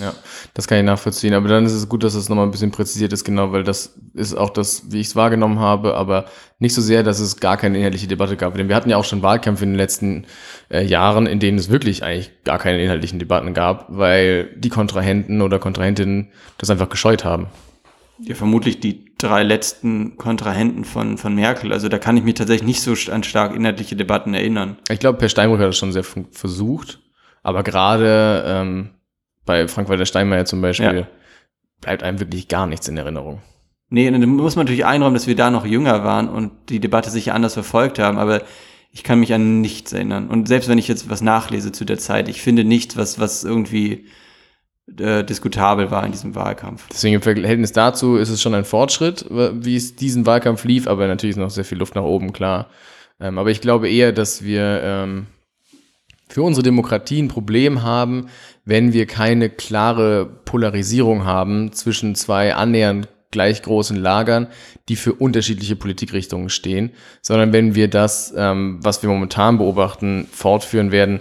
[0.00, 0.14] Ja,
[0.54, 1.34] das kann ich nachvollziehen.
[1.34, 3.94] Aber dann ist es gut, dass es nochmal ein bisschen präzisiert ist, genau, weil das
[4.14, 6.26] ist auch das, wie ich es wahrgenommen habe, aber
[6.58, 8.54] nicht so sehr, dass es gar keine inhaltliche Debatte gab.
[8.54, 10.26] Denn wir hatten ja auch schon Wahlkämpfe in den letzten
[10.70, 15.40] äh, Jahren, in denen es wirklich eigentlich gar keine inhaltlichen Debatten gab, weil die Kontrahenten
[15.40, 16.28] oder Kontrahentinnen
[16.58, 17.48] das einfach gescheut haben.
[18.18, 21.72] Ja, vermutlich die drei letzten Kontrahenten von, von Merkel.
[21.72, 24.78] Also da kann ich mich tatsächlich nicht so an stark inhaltliche Debatten erinnern.
[24.88, 27.00] Ich glaube, Per Steinbrück hat das schon sehr versucht.
[27.42, 28.90] Aber gerade ähm,
[29.46, 31.08] bei Frank-Walter Steinmeier zum Beispiel, ja.
[31.80, 33.40] bleibt einem wirklich gar nichts in Erinnerung.
[33.88, 37.08] Nee, dann muss man natürlich einräumen, dass wir da noch jünger waren und die Debatte
[37.08, 38.42] sicher anders verfolgt haben, aber
[38.92, 40.28] ich kann mich an nichts erinnern.
[40.28, 43.44] Und selbst wenn ich jetzt was nachlese zu der Zeit, ich finde nichts, was, was
[43.44, 44.06] irgendwie
[44.98, 46.88] äh, diskutabel war in diesem Wahlkampf.
[46.90, 51.06] Deswegen im Verhältnis dazu ist es schon ein Fortschritt, wie es diesen Wahlkampf lief, aber
[51.06, 52.70] natürlich ist noch sehr viel Luft nach oben, klar.
[53.20, 55.26] Ähm, aber ich glaube eher, dass wir ähm,
[56.28, 58.28] für unsere Demokratie ein Problem haben,
[58.66, 64.48] wenn wir keine klare Polarisierung haben zwischen zwei annähernd gleich großen Lagern,
[64.88, 66.90] die für unterschiedliche Politikrichtungen stehen,
[67.22, 71.20] sondern wenn wir das, ähm, was wir momentan beobachten, fortführen werden,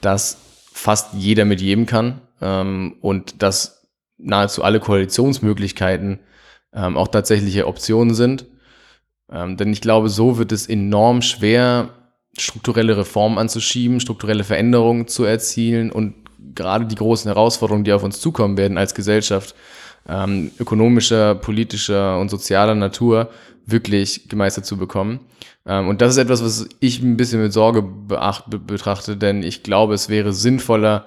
[0.00, 0.38] dass
[0.72, 3.86] fast jeder mit jedem kann ähm, und dass
[4.18, 6.20] nahezu alle Koalitionsmöglichkeiten
[6.72, 8.46] ähm, auch tatsächliche Optionen sind.
[9.30, 11.90] Ähm, denn ich glaube, so wird es enorm schwer,
[12.38, 18.20] strukturelle Reformen anzuschieben, strukturelle Veränderungen zu erzielen und gerade die großen Herausforderungen, die auf uns
[18.20, 19.54] zukommen werden als Gesellschaft,
[20.08, 23.30] ähm, ökonomischer, politischer und sozialer Natur
[23.66, 25.20] wirklich gemeistert zu bekommen.
[25.66, 29.62] Ähm, und das ist etwas, was ich ein bisschen mit Sorge beacht, betrachte, denn ich
[29.62, 31.06] glaube, es wäre sinnvoller,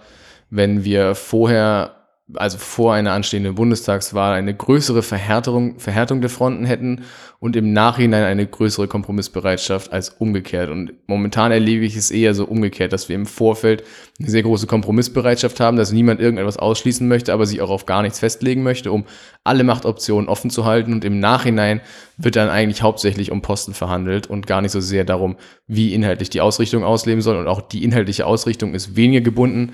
[0.50, 1.96] wenn wir vorher
[2.36, 7.02] also vor einer anstehenden Bundestagswahl eine größere Verhärtung, Verhärtung der Fronten hätten
[7.40, 10.70] und im Nachhinein eine größere Kompromissbereitschaft als umgekehrt.
[10.70, 13.84] Und momentan erlebe ich es eher so umgekehrt, dass wir im Vorfeld
[14.20, 18.04] eine sehr große Kompromissbereitschaft haben, dass niemand irgendetwas ausschließen möchte, aber sich auch auf gar
[18.04, 19.06] nichts festlegen möchte, um
[19.44, 20.94] alle Machtoptionen offen zu halten.
[20.94, 21.82] Und im Nachhinein
[22.18, 26.30] wird dann eigentlich hauptsächlich um Posten verhandelt und gar nicht so sehr darum, wie inhaltlich
[26.30, 27.38] die Ausrichtung ausleben soll.
[27.38, 29.74] Und auch die inhaltliche Ausrichtung ist weniger gebunden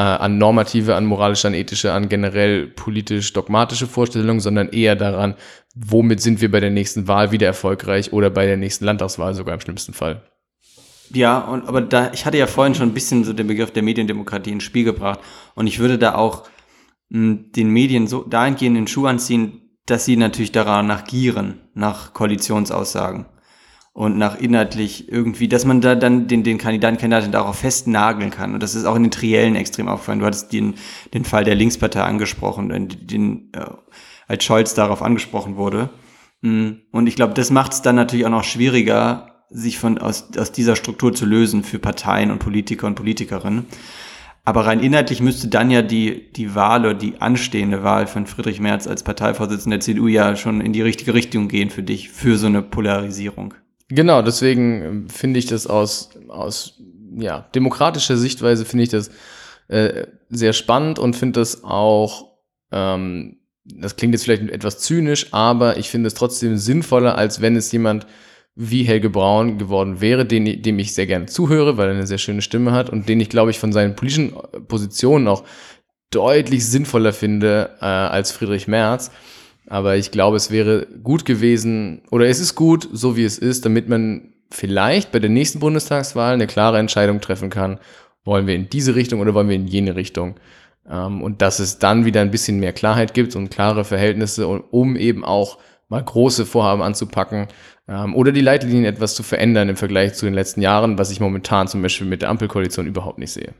[0.00, 5.34] an normative, an moralische, an ethische, an generell politisch-dogmatische Vorstellungen, sondern eher daran,
[5.74, 9.54] womit sind wir bei der nächsten Wahl wieder erfolgreich oder bei der nächsten Landtagswahl sogar
[9.54, 10.22] im schlimmsten Fall.
[11.12, 13.82] Ja, und, aber da, ich hatte ja vorhin schon ein bisschen so den Begriff der
[13.82, 15.20] Mediendemokratie ins Spiel gebracht
[15.54, 16.48] und ich würde da auch
[17.08, 23.26] mh, den Medien so dahingehend den Schuh anziehen, dass sie natürlich daran gieren, nach Koalitionsaussagen
[24.00, 28.54] und nach inhaltlich irgendwie, dass man da dann den, den Kandidaten, Kandidatin darauf festnageln kann.
[28.54, 30.20] Und das ist auch in den Triellen extrem aufgefallen.
[30.20, 30.76] Du hattest den,
[31.12, 33.66] den Fall der Linkspartei angesprochen, den, äh,
[34.26, 35.90] als Scholz darauf angesprochen wurde.
[36.40, 40.30] Mm, und ich glaube, das macht es dann natürlich auch noch schwieriger, sich von aus,
[40.38, 43.66] aus dieser Struktur zu lösen für Parteien und Politiker und Politikerinnen.
[44.46, 48.60] Aber rein inhaltlich müsste dann ja die, die Wahl oder die anstehende Wahl von Friedrich
[48.60, 52.38] Merz als Parteivorsitzender der CDU ja schon in die richtige Richtung gehen für dich, für
[52.38, 53.52] so eine Polarisierung.
[53.90, 56.80] Genau, deswegen ähm, finde ich das aus, aus
[57.16, 59.10] ja, demokratischer Sichtweise finde ich das
[59.68, 62.36] äh, sehr spannend und finde das auch,
[62.70, 67.56] ähm, das klingt jetzt vielleicht etwas zynisch, aber ich finde es trotzdem sinnvoller, als wenn
[67.56, 68.06] es jemand
[68.54, 72.18] wie Helge Braun geworden wäre, den, dem ich sehr gerne zuhöre, weil er eine sehr
[72.18, 74.34] schöne Stimme hat und den ich, glaube ich, von seinen politischen
[74.68, 75.44] Positionen auch
[76.10, 79.10] deutlich sinnvoller finde äh, als Friedrich Merz.
[79.70, 83.64] Aber ich glaube, es wäre gut gewesen, oder es ist gut, so wie es ist,
[83.64, 87.78] damit man vielleicht bei der nächsten Bundestagswahl eine klare Entscheidung treffen kann,
[88.24, 90.34] wollen wir in diese Richtung oder wollen wir in jene Richtung.
[90.90, 94.96] Ähm, und dass es dann wieder ein bisschen mehr Klarheit gibt und klare Verhältnisse, um
[94.96, 95.58] eben auch
[95.88, 97.46] mal große Vorhaben anzupacken
[97.86, 101.20] ähm, oder die Leitlinien etwas zu verändern im Vergleich zu den letzten Jahren, was ich
[101.20, 103.54] momentan zum Beispiel mit der Ampelkoalition überhaupt nicht sehe.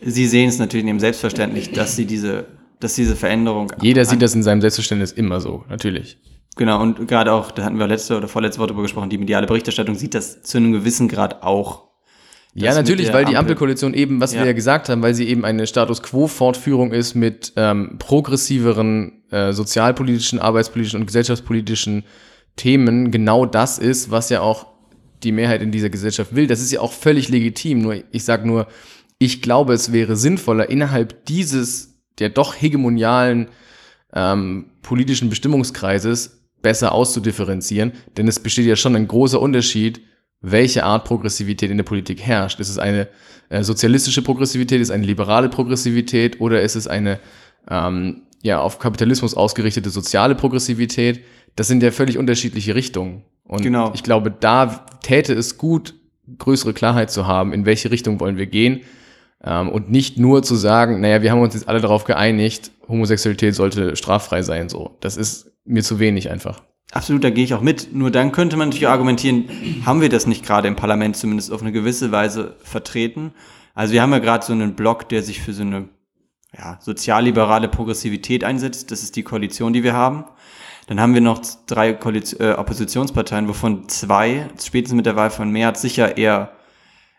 [0.00, 2.46] Sie sehen es natürlich neben selbstverständlich, dass Sie diese
[2.84, 3.72] dass diese Veränderung.
[3.80, 6.18] Jeder sieht das in seinem Selbstverständnis immer so, natürlich.
[6.56, 9.46] Genau, und gerade auch, da hatten wir letzte oder vorletzte Woche darüber gesprochen, die mediale
[9.46, 11.88] Berichterstattung sieht das zu einem gewissen Grad auch.
[12.56, 14.40] Ja, natürlich, weil die Ampelkoalition eben, was ja.
[14.40, 19.52] wir ja gesagt haben, weil sie eben eine Status Quo-Fortführung ist mit ähm, progressiveren äh,
[19.52, 22.04] sozialpolitischen, arbeitspolitischen und gesellschaftspolitischen
[22.54, 24.66] Themen, genau das ist, was ja auch
[25.24, 26.46] die Mehrheit in dieser Gesellschaft will.
[26.46, 27.82] Das ist ja auch völlig legitim.
[27.82, 28.68] Nur ich sage nur,
[29.18, 33.48] ich glaube, es wäre sinnvoller, innerhalb dieses der doch hegemonialen
[34.12, 40.00] ähm, politischen Bestimmungskreises besser auszudifferenzieren, denn es besteht ja schon ein großer Unterschied,
[40.40, 42.60] welche Art Progressivität in der Politik herrscht.
[42.60, 43.08] Ist es eine
[43.48, 47.18] äh, sozialistische Progressivität, ist es eine liberale Progressivität oder ist es eine
[47.68, 51.20] ähm, ja, auf Kapitalismus ausgerichtete soziale Progressivität?
[51.56, 53.24] Das sind ja völlig unterschiedliche Richtungen.
[53.44, 53.92] Und genau.
[53.94, 55.94] ich glaube, da täte es gut,
[56.38, 58.80] größere Klarheit zu haben, in welche Richtung wollen wir gehen
[59.44, 63.96] und nicht nur zu sagen, naja, wir haben uns jetzt alle darauf geeinigt, Homosexualität sollte
[63.96, 64.68] straffrei sein.
[64.68, 66.62] So, das ist mir zu wenig einfach.
[66.92, 67.92] Absolut, da gehe ich auch mit.
[67.92, 69.48] Nur dann könnte man natürlich argumentieren,
[69.84, 73.32] haben wir das nicht gerade im Parlament zumindest auf eine gewisse Weise vertreten?
[73.74, 75.88] Also wir haben ja gerade so einen Block, der sich für so eine
[76.56, 78.90] ja, sozialliberale Progressivität einsetzt.
[78.92, 80.24] Das ist die Koalition, die wir haben.
[80.86, 85.50] Dann haben wir noch drei Koalition, äh, Oppositionsparteien, wovon zwei, spätestens mit der Wahl von
[85.50, 86.52] März, sicher eher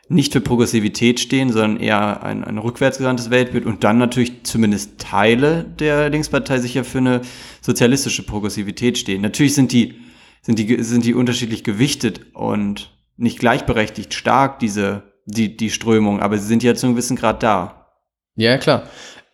[0.08, 5.66] nicht für Progressivität stehen, sondern eher ein, ein rückwärtsgewandtes Weltbild und dann natürlich zumindest Teile
[5.80, 7.22] der Linkspartei sicher für eine
[7.62, 9.22] sozialistische Progressivität stehen.
[9.22, 9.96] Natürlich sind die,
[10.42, 16.38] sind die, sind die unterschiedlich gewichtet und nicht gleichberechtigt stark, diese, die, die Strömung, aber
[16.38, 17.88] sie sind ja zu einem gewissen Grad da.
[18.36, 18.84] Ja, klar.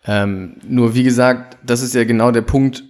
[0.05, 2.83] Ähm, nur wie gesagt, das ist ja genau der Punkt,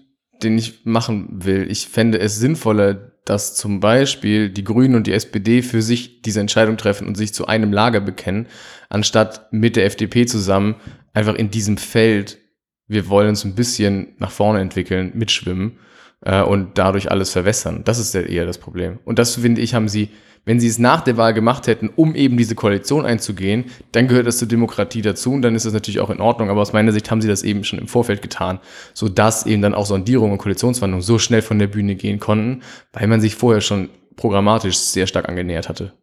[0.43, 1.69] den ich machen will.
[1.69, 6.39] Ich fände es sinnvoller, dass zum Beispiel die Grünen und die SPD für sich diese
[6.39, 8.47] Entscheidung treffen und sich zu einem Lager bekennen,
[8.89, 10.76] anstatt mit der FDP zusammen
[11.13, 12.39] einfach in diesem Feld,
[12.88, 15.78] wir wollen uns ein bisschen nach vorne entwickeln, mitschwimmen
[16.22, 17.84] äh, und dadurch alles verwässern.
[17.84, 18.99] Das ist eher das Problem.
[19.05, 20.09] Und das finde ich, haben sie
[20.45, 24.27] wenn sie es nach der Wahl gemacht hätten, um eben diese Koalition einzugehen, dann gehört
[24.27, 26.49] das zur Demokratie dazu und dann ist das natürlich auch in Ordnung.
[26.49, 28.59] Aber aus meiner Sicht haben sie das eben schon im Vorfeld getan,
[28.93, 32.61] sodass eben dann auch Sondierung und Koalitionsverhandlungen so schnell von der Bühne gehen konnten,
[32.93, 35.93] weil man sich vorher schon programmatisch sehr stark angenähert hatte.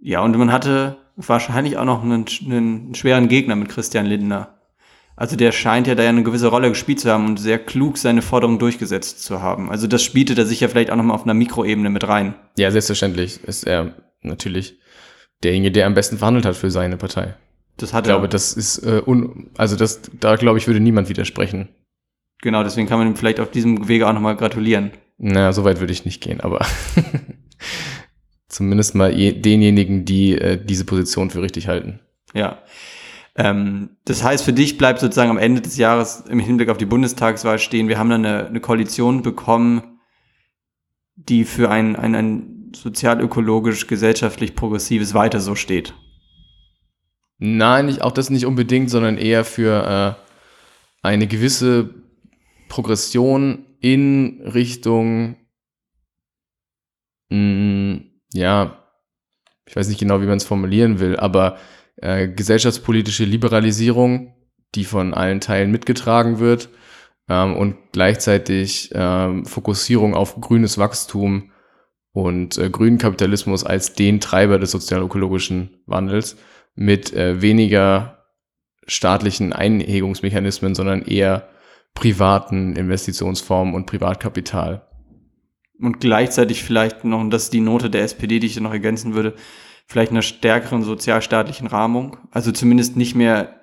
[0.00, 4.57] Ja, und man hatte wahrscheinlich auch noch einen, einen schweren Gegner mit Christian Lindner.
[5.18, 7.98] Also der scheint ja da ja eine gewisse Rolle gespielt zu haben und sehr klug
[7.98, 9.68] seine Forderung durchgesetzt zu haben.
[9.68, 12.34] Also das spielte er sich ja vielleicht auch nochmal auf einer Mikroebene mit rein.
[12.56, 14.78] Ja, selbstverständlich ist er natürlich
[15.42, 17.34] derjenige, der am besten verhandelt hat für seine Partei.
[17.78, 18.28] Das hat Ich glaube, er.
[18.28, 21.68] das ist, äh, un also das, da glaube ich, würde niemand widersprechen.
[22.40, 24.92] Genau, deswegen kann man ihm vielleicht auf diesem Wege auch nochmal gratulieren.
[25.16, 26.64] Na, so weit würde ich nicht gehen, aber
[28.48, 31.98] zumindest mal je, denjenigen, die äh, diese Position für richtig halten.
[32.34, 32.58] Ja.
[33.38, 36.86] Ähm, das heißt, für dich bleibt sozusagen am Ende des Jahres im Hinblick auf die
[36.86, 40.00] Bundestagswahl stehen, wir haben dann eine, eine Koalition bekommen,
[41.14, 45.94] die für ein, ein, ein sozial-ökologisch, gesellschaftlich progressives Weiter so steht.
[47.38, 51.94] Nein, nicht, auch das nicht unbedingt, sondern eher für äh, eine gewisse
[52.68, 55.36] Progression in Richtung,
[57.30, 58.00] mh,
[58.32, 58.84] ja,
[59.64, 61.56] ich weiß nicht genau, wie man es formulieren will, aber
[62.00, 64.34] äh, gesellschaftspolitische Liberalisierung,
[64.74, 66.68] die von allen Teilen mitgetragen wird
[67.28, 71.50] ähm, und gleichzeitig ähm, Fokussierung auf grünes Wachstum
[72.12, 76.36] und äh, grünen Kapitalismus als den Treiber des sozial-ökologischen Wandels
[76.74, 78.24] mit äh, weniger
[78.86, 81.48] staatlichen Einhegungsmechanismen, sondern eher
[81.94, 84.86] privaten Investitionsformen und Privatkapital.
[85.80, 89.14] Und gleichzeitig vielleicht noch, und das ist die Note der SPD, die ich noch ergänzen
[89.14, 89.34] würde,
[89.88, 92.18] vielleicht einer stärkeren sozialstaatlichen Rahmung.
[92.30, 93.54] Also zumindest nicht mehr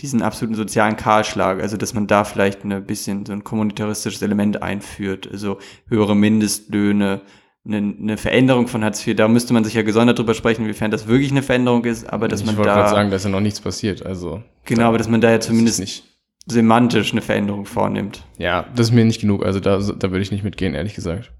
[0.00, 1.60] diesen absoluten sozialen Kahlschlag.
[1.60, 5.28] Also dass man da vielleicht ein bisschen so ein kommunitaristisches Element einführt.
[5.30, 7.22] Also höhere Mindestlöhne,
[7.66, 9.16] eine, eine Veränderung von Hartz IV.
[9.16, 12.08] Da müsste man sich ja gesondert drüber sprechen, inwiefern das wirklich eine Veränderung ist.
[12.08, 14.06] Aber dass ich man wollte gerade da, sagen, dass ja noch nichts passiert.
[14.06, 16.04] Also genau, aber dass man da ja zumindest nicht.
[16.46, 18.24] semantisch eine Veränderung vornimmt.
[18.38, 19.44] Ja, das ist mir nicht genug.
[19.44, 21.32] Also da, da würde ich nicht mitgehen, ehrlich gesagt.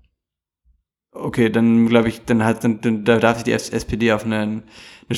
[1.21, 4.37] Okay, dann glaube ich, dann hat dann, dann da darf sich die SPD auf eine,
[4.39, 4.63] eine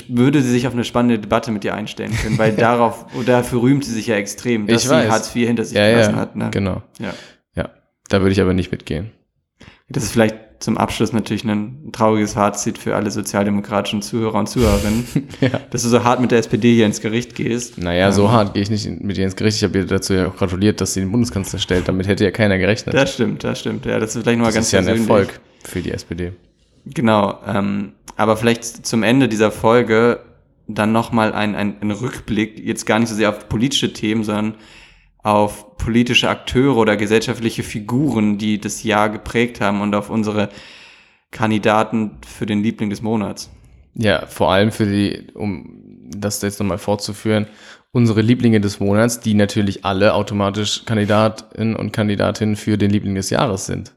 [0.09, 3.63] würde sie sich auf eine spannende Debatte mit dir einstellen können, weil darauf oder dafür
[3.63, 5.11] rühmt sie sich ja extrem, dass Ich sie weiß.
[5.11, 6.37] Hartz IV hinter sich Ja, gelassen ja, hat.
[6.37, 6.49] Ne?
[6.53, 6.83] genau.
[6.99, 7.13] Ja.
[7.57, 7.69] Ja,
[8.09, 9.11] da würde ich aber nicht mitgehen.
[9.89, 15.07] Das ist vielleicht zum Abschluss natürlich ein trauriges Fazit für alle sozialdemokratischen Zuhörer und Zuhörerinnen,
[15.41, 15.49] Ja.
[15.71, 17.79] dass du so hart mit der SPD hier ins Gericht gehst.
[17.79, 19.57] Naja, so Ähm, hart gehe ich nicht mit ihr ins Gericht.
[19.57, 21.89] Ich habe ihr dazu ja auch gratuliert, dass sie den Bundeskanzler stellt.
[21.89, 22.95] Damit hätte ja keiner gerechnet.
[22.95, 23.87] Das stimmt, das stimmt.
[23.87, 25.01] Ja, das ist vielleicht nochmal das ganz ist ja ein.
[25.01, 26.33] Erfolg für die SPD.
[26.87, 30.21] Genau, ähm, aber vielleicht zum Ende dieser Folge
[30.67, 34.55] dann nochmal ein, ein, ein Rückblick, jetzt gar nicht so sehr auf politische Themen, sondern
[35.23, 40.49] auf politische Akteure oder gesellschaftliche Figuren, die das Jahr geprägt haben und auf unsere
[41.31, 43.51] Kandidaten für den Liebling des Monats.
[43.95, 47.47] Ja, vor allem für die, um das jetzt nochmal fortzuführen,
[47.93, 53.31] unsere Lieblinge des Monats, die natürlich alle automatisch Kandidatinnen und Kandidatinnen für den Liebling des
[53.31, 53.93] Jahres sind.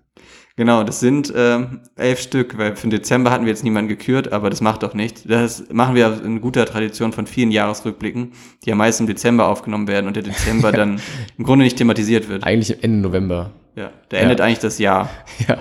[0.56, 4.32] Genau, das sind ähm, elf Stück, weil für den Dezember hatten wir jetzt niemanden gekürt,
[4.32, 5.24] aber das macht doch nichts.
[5.24, 8.34] Das machen wir in guter Tradition von vielen Jahresrückblicken,
[8.64, 11.02] die ja meist im Dezember aufgenommen werden und der Dezember dann
[11.40, 12.44] im Grunde nicht thematisiert wird.
[12.44, 13.52] Eigentlich Ende November.
[13.76, 15.10] Ja, da endet eigentlich das Jahr.
[15.48, 15.58] Ja,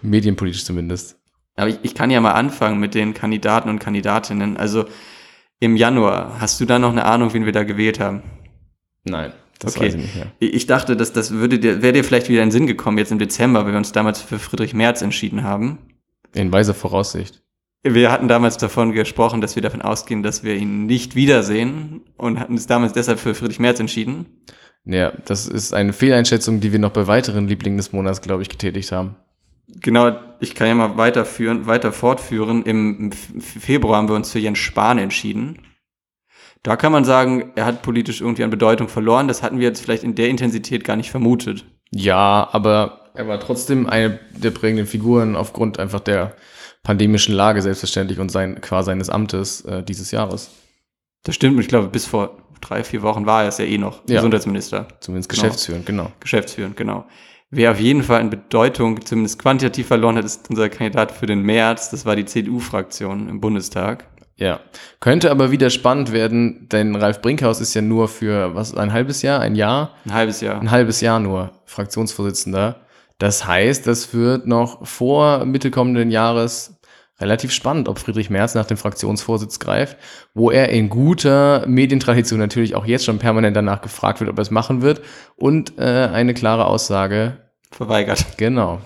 [0.00, 1.18] medienpolitisch zumindest.
[1.56, 4.56] Aber ich, ich kann ja mal anfangen mit den Kandidaten und Kandidatinnen.
[4.56, 4.86] Also
[5.58, 8.22] im Januar, hast du da noch eine Ahnung, wen wir da gewählt haben?
[9.04, 9.86] Nein, das Okay.
[9.86, 10.26] weiß ich nicht mehr.
[10.40, 13.12] Ich dachte, dass das würde dir, wäre dir vielleicht wieder in den Sinn gekommen, jetzt
[13.12, 15.78] im Dezember, weil wir uns damals für Friedrich Merz entschieden haben.
[16.34, 17.42] In weiser Voraussicht.
[17.82, 22.38] Wir hatten damals davon gesprochen, dass wir davon ausgehen, dass wir ihn nicht wiedersehen und
[22.38, 24.26] hatten uns damals deshalb für Friedrich Merz entschieden.
[24.84, 28.48] Ja, das ist eine Fehleinschätzung, die wir noch bei weiteren Lieblingen des Monats, glaube ich,
[28.48, 29.16] getätigt haben.
[29.80, 32.64] Genau, ich kann ja mal weiterführen, weiter fortführen.
[32.64, 35.58] Im, Februar haben wir uns für Jens Spahn entschieden.
[36.62, 39.28] Da kann man sagen, er hat politisch irgendwie an Bedeutung verloren.
[39.28, 41.64] Das hatten wir jetzt vielleicht in der Intensität gar nicht vermutet.
[41.90, 46.34] Ja, aber er war trotzdem eine der prägenden Figuren aufgrund einfach der
[46.82, 50.50] pandemischen Lage selbstverständlich und sein, qua seines Amtes äh, dieses Jahres.
[51.24, 53.78] Das stimmt, und ich glaube, bis vor drei, vier Wochen war er es ja eh
[53.78, 54.02] noch.
[54.08, 54.16] Ja.
[54.16, 54.86] Gesundheitsminister.
[55.00, 55.42] Zumindest Genau.
[55.42, 56.12] geschäftsführend, genau.
[56.20, 57.06] Geschäftsführend, genau.
[57.50, 61.42] Wer auf jeden Fall an Bedeutung, zumindest quantitativ verloren hat, ist unser Kandidat für den
[61.42, 61.90] März.
[61.90, 64.06] Das war die CDU-Fraktion im Bundestag.
[64.40, 64.60] Ja.
[65.00, 69.20] Könnte aber wieder spannend werden, denn Ralf Brinkhaus ist ja nur für, was, ein halbes
[69.20, 69.94] Jahr, ein Jahr?
[70.06, 70.58] Ein halbes Jahr.
[70.58, 72.76] Ein halbes Jahr nur Fraktionsvorsitzender.
[73.18, 76.80] Das heißt, das wird noch vor Mitte kommenden Jahres
[77.20, 79.98] relativ spannend, ob Friedrich Merz nach dem Fraktionsvorsitz greift,
[80.32, 84.42] wo er in guter Medientradition natürlich auch jetzt schon permanent danach gefragt wird, ob er
[84.42, 85.02] es machen wird
[85.36, 87.36] und äh, eine klare Aussage,
[87.70, 88.24] Verweigert.
[88.38, 88.80] genau.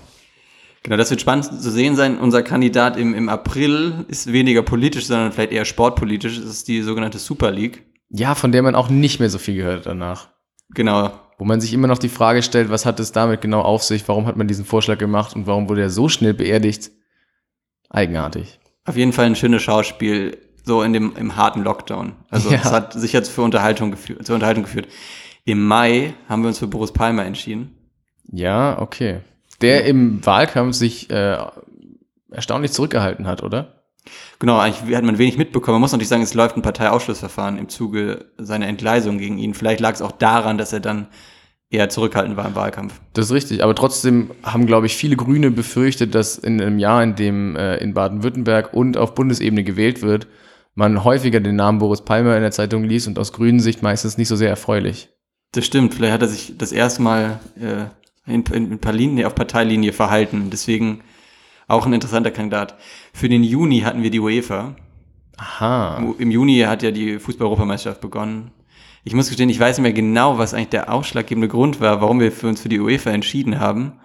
[0.84, 2.18] Genau, das wird spannend zu sehen sein.
[2.18, 6.36] Unser Kandidat im, im April ist weniger politisch, sondern vielleicht eher sportpolitisch.
[6.36, 7.82] Das ist die sogenannte Super League.
[8.10, 10.28] Ja, von der man auch nicht mehr so viel gehört danach.
[10.74, 11.10] Genau.
[11.38, 14.06] Wo man sich immer noch die Frage stellt, was hat es damit genau auf sich,
[14.06, 16.90] warum hat man diesen Vorschlag gemacht und warum wurde er so schnell beerdigt?
[17.88, 18.60] Eigenartig.
[18.84, 22.12] Auf jeden Fall ein schönes Schauspiel, so in dem, im harten Lockdown.
[22.28, 22.56] Also Ja.
[22.62, 24.86] es hat sicher für Unterhaltung geführt, zur Unterhaltung geführt.
[25.44, 27.74] Im Mai haben wir uns für Boris Palmer entschieden.
[28.30, 29.20] Ja, okay.
[29.64, 31.36] Der im Wahlkampf sich äh,
[32.30, 33.84] erstaunlich zurückgehalten hat, oder?
[34.38, 35.76] Genau, eigentlich hat man wenig mitbekommen.
[35.76, 39.54] Man muss natürlich sagen, es läuft ein Parteiausschlussverfahren im Zuge seiner Entgleisung gegen ihn.
[39.54, 41.06] Vielleicht lag es auch daran, dass er dann
[41.70, 43.00] eher zurückhaltend war im Wahlkampf.
[43.14, 47.02] Das ist richtig, aber trotzdem haben, glaube ich, viele Grüne befürchtet, dass in einem Jahr,
[47.02, 50.26] in dem äh, in Baden-Württemberg und auf Bundesebene gewählt wird,
[50.74, 54.18] man häufiger den Namen Boris Palmer in der Zeitung liest und aus grünen Sicht meistens
[54.18, 55.08] nicht so sehr erfreulich.
[55.52, 57.86] Das stimmt, vielleicht hat er sich das erste Mal äh,
[58.26, 60.50] in, in, in Linie, auf Parteilinie verhalten.
[60.50, 61.02] Deswegen
[61.66, 62.76] auch ein interessanter Kandidat.
[63.12, 64.74] Für den Juni hatten wir die UEFA.
[65.36, 66.04] Aha.
[66.18, 68.52] Im Juni hat ja die Fußball-Europameisterschaft begonnen.
[69.04, 72.20] Ich muss gestehen, ich weiß nicht mehr genau, was eigentlich der ausschlaggebende Grund war, warum
[72.20, 74.00] wir für uns für die UEFA entschieden haben.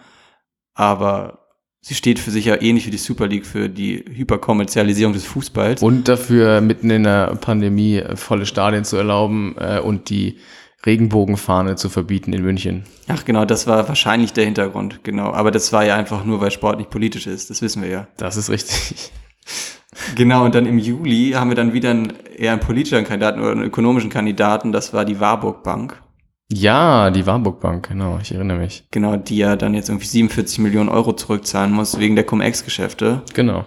[0.74, 1.46] Aber
[1.82, 5.82] sie steht für sich ja ähnlich wie die Super League für die Hyperkommerzialisierung des Fußballs.
[5.82, 10.38] Und dafür mitten in der Pandemie volle Stadien zu erlauben äh, und die
[10.86, 12.84] Regenbogenfahne zu verbieten in München.
[13.08, 15.32] Ach genau, das war wahrscheinlich der Hintergrund, genau.
[15.32, 18.08] Aber das war ja einfach nur, weil Sport nicht politisch ist, das wissen wir ja.
[18.18, 19.12] Das ist richtig.
[20.16, 23.52] Genau, und dann im Juli haben wir dann wieder einen, eher einen politischen Kandidaten oder
[23.52, 26.02] einen ökonomischen Kandidaten, das war die Warburg Bank.
[26.52, 28.86] Ja, die Warburg Bank, genau, ich erinnere mich.
[28.92, 33.22] Genau, die ja dann jetzt irgendwie 47 Millionen Euro zurückzahlen muss wegen der Cum-Ex-Geschäfte.
[33.34, 33.66] Genau.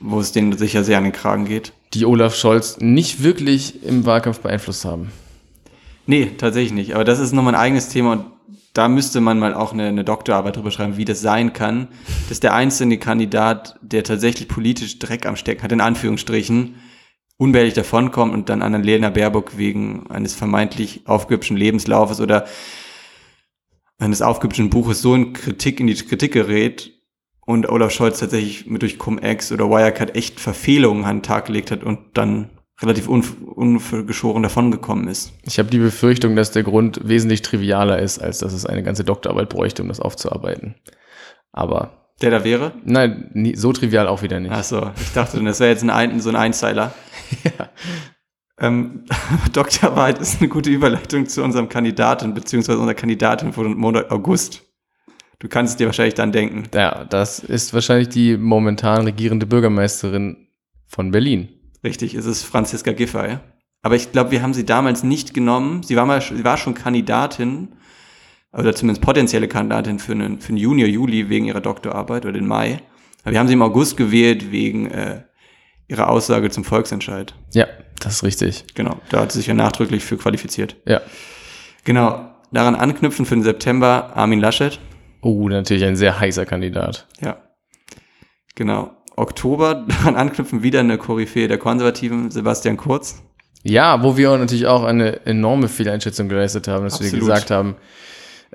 [0.00, 1.72] Wo es denen sicher sehr an den Kragen geht.
[1.94, 5.12] Die Olaf Scholz nicht wirklich im Wahlkampf beeinflusst haben.
[6.06, 6.94] Nee, tatsächlich nicht.
[6.94, 8.24] Aber das ist nochmal ein eigenes Thema und
[8.74, 11.88] da müsste man mal auch eine, eine Doktorarbeit drüber schreiben, wie das sein kann,
[12.28, 16.76] dass der einzelne Kandidat, der tatsächlich politisch Dreck am Stecken hat, in Anführungsstrichen,
[17.36, 22.46] unbehelligt davonkommt und dann Annalena Baerbock wegen eines vermeintlich aufgehübschen Lebenslaufes oder
[23.98, 26.92] eines aufgehübschen Buches so in Kritik, in die Kritik gerät
[27.44, 31.70] und Olaf Scholz tatsächlich mit durch Cum-Ex oder Wirecard echt Verfehlungen an den Tag gelegt
[31.70, 32.50] hat und dann
[32.80, 35.32] relativ ungeschoren davongekommen ist.
[35.44, 39.04] Ich habe die Befürchtung, dass der Grund wesentlich trivialer ist, als dass es eine ganze
[39.04, 40.74] Doktorarbeit bräuchte, um das aufzuarbeiten.
[41.52, 42.08] Aber.
[42.20, 42.72] Der da wäre?
[42.84, 44.52] Nein, nie, so trivial auch wieder nicht.
[44.52, 46.94] Ach so, ich dachte, das wäre jetzt ein, so ein Einzeiler.
[47.44, 47.68] ja.
[48.58, 49.04] Ähm,
[49.52, 54.62] Doktorarbeit ist eine gute Überleitung zu unserem Kandidaten, beziehungsweise unserer Kandidatin von Monat August.
[55.40, 56.68] Du kannst es dir wahrscheinlich dann denken.
[56.72, 60.46] Ja, das ist wahrscheinlich die momentan regierende Bürgermeisterin
[60.86, 61.48] von Berlin.
[61.84, 63.38] Richtig, es ist Franziska Giffey.
[63.82, 65.82] Aber ich glaube, wir haben sie damals nicht genommen.
[65.82, 67.68] Sie war, mal, sie war schon Kandidatin,
[68.52, 72.46] oder zumindest potenzielle Kandidatin für einen, für einen Junior, Juli wegen ihrer Doktorarbeit oder den
[72.46, 72.80] Mai.
[73.22, 75.22] Aber wir haben sie im August gewählt wegen äh,
[75.88, 77.34] ihrer Aussage zum Volksentscheid.
[77.52, 77.66] Ja,
[78.00, 78.64] das ist richtig.
[78.74, 80.76] Genau, da hat sie sich ja nachdrücklich für qualifiziert.
[80.86, 81.00] Ja.
[81.84, 84.78] Genau, daran anknüpfen für den September Armin Laschet.
[85.22, 87.08] Oh, natürlich ein sehr heißer Kandidat.
[87.20, 87.40] Ja.
[88.54, 89.01] Genau.
[89.16, 93.22] Oktober daran anknüpfen, wieder eine Koryphäe der Konservativen, Sebastian Kurz.
[93.64, 97.12] Ja, wo wir natürlich auch eine enorme Fehleinschätzung geleistet haben, dass Absolut.
[97.12, 97.76] wir gesagt haben,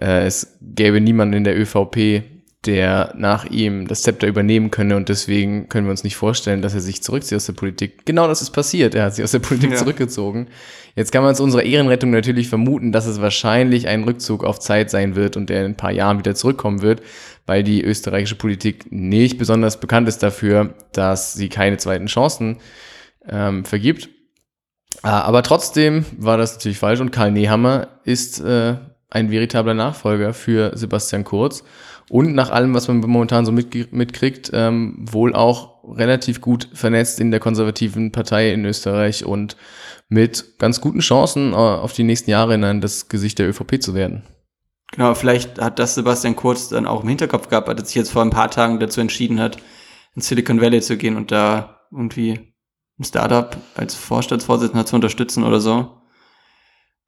[0.01, 2.23] äh, es gäbe niemanden in der ÖVP,
[2.67, 6.73] der nach ihm das Zepter übernehmen könne und deswegen können wir uns nicht vorstellen, dass
[6.73, 8.05] er sich zurückzieht aus der Politik.
[8.05, 8.93] Genau das ist passiert.
[8.93, 9.77] Er hat sich aus der Politik ja.
[9.77, 10.47] zurückgezogen.
[10.95, 14.89] Jetzt kann man zu unserer Ehrenrettung natürlich vermuten, dass es wahrscheinlich ein Rückzug auf Zeit
[14.89, 17.01] sein wird und der in ein paar Jahren wieder zurückkommen wird
[17.47, 22.57] weil die österreichische Politik nicht besonders bekannt ist dafür, dass sie keine zweiten Chancen
[23.27, 24.09] ähm, vergibt.
[25.03, 28.75] Äh, aber trotzdem war das natürlich falsch und Karl Nehammer ist äh,
[29.09, 31.63] ein veritabler Nachfolger für Sebastian Kurz
[32.09, 37.19] und nach allem, was man momentan so mit, mitkriegt, ähm, wohl auch relativ gut vernetzt
[37.19, 39.57] in der konservativen Partei in Österreich und
[40.09, 43.93] mit ganz guten Chancen äh, auf die nächsten Jahre in das Gesicht der ÖVP zu
[43.93, 44.23] werden.
[44.93, 48.11] Genau, vielleicht hat das Sebastian Kurz dann auch im Hinterkopf gehabt, als er sich jetzt
[48.11, 49.57] vor ein paar Tagen dazu entschieden hat,
[50.15, 52.53] in Silicon Valley zu gehen und da irgendwie
[52.97, 56.01] ein Startup als Vorstandsvorsitzender zu unterstützen oder so.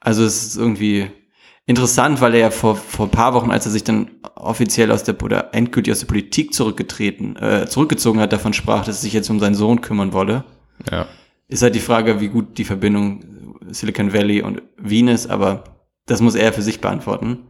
[0.02, 1.10] Also es ist irgendwie
[1.70, 5.04] interessant, weil er ja vor, vor ein paar Wochen, als er sich dann offiziell aus
[5.04, 9.14] der oder endgültig aus der Politik zurückgetreten, äh, zurückgezogen hat, davon sprach, dass er sich
[9.14, 10.46] jetzt um seinen Sohn kümmern wolle.
[10.92, 11.08] Ja.
[11.48, 16.22] Ist halt die Frage, wie gut die Verbindung Silicon Valley und Wien ist, aber das
[16.22, 17.46] muss er für sich beantworten.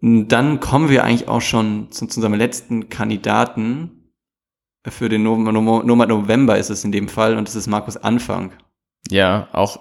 [0.00, 4.12] Dann kommen wir eigentlich auch schon zu, zu unserem letzten Kandidaten.
[4.86, 8.52] Für den Monat November ist es in dem Fall und das ist Markus Anfang.
[9.10, 9.80] Ja, auch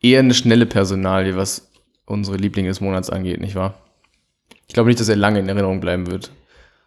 [0.00, 1.65] eher eine schnelle Personalie, was
[2.06, 3.74] unsere Lieblinge des Monats angeht, nicht wahr?
[4.66, 6.32] Ich glaube nicht, dass er lange in Erinnerung bleiben wird.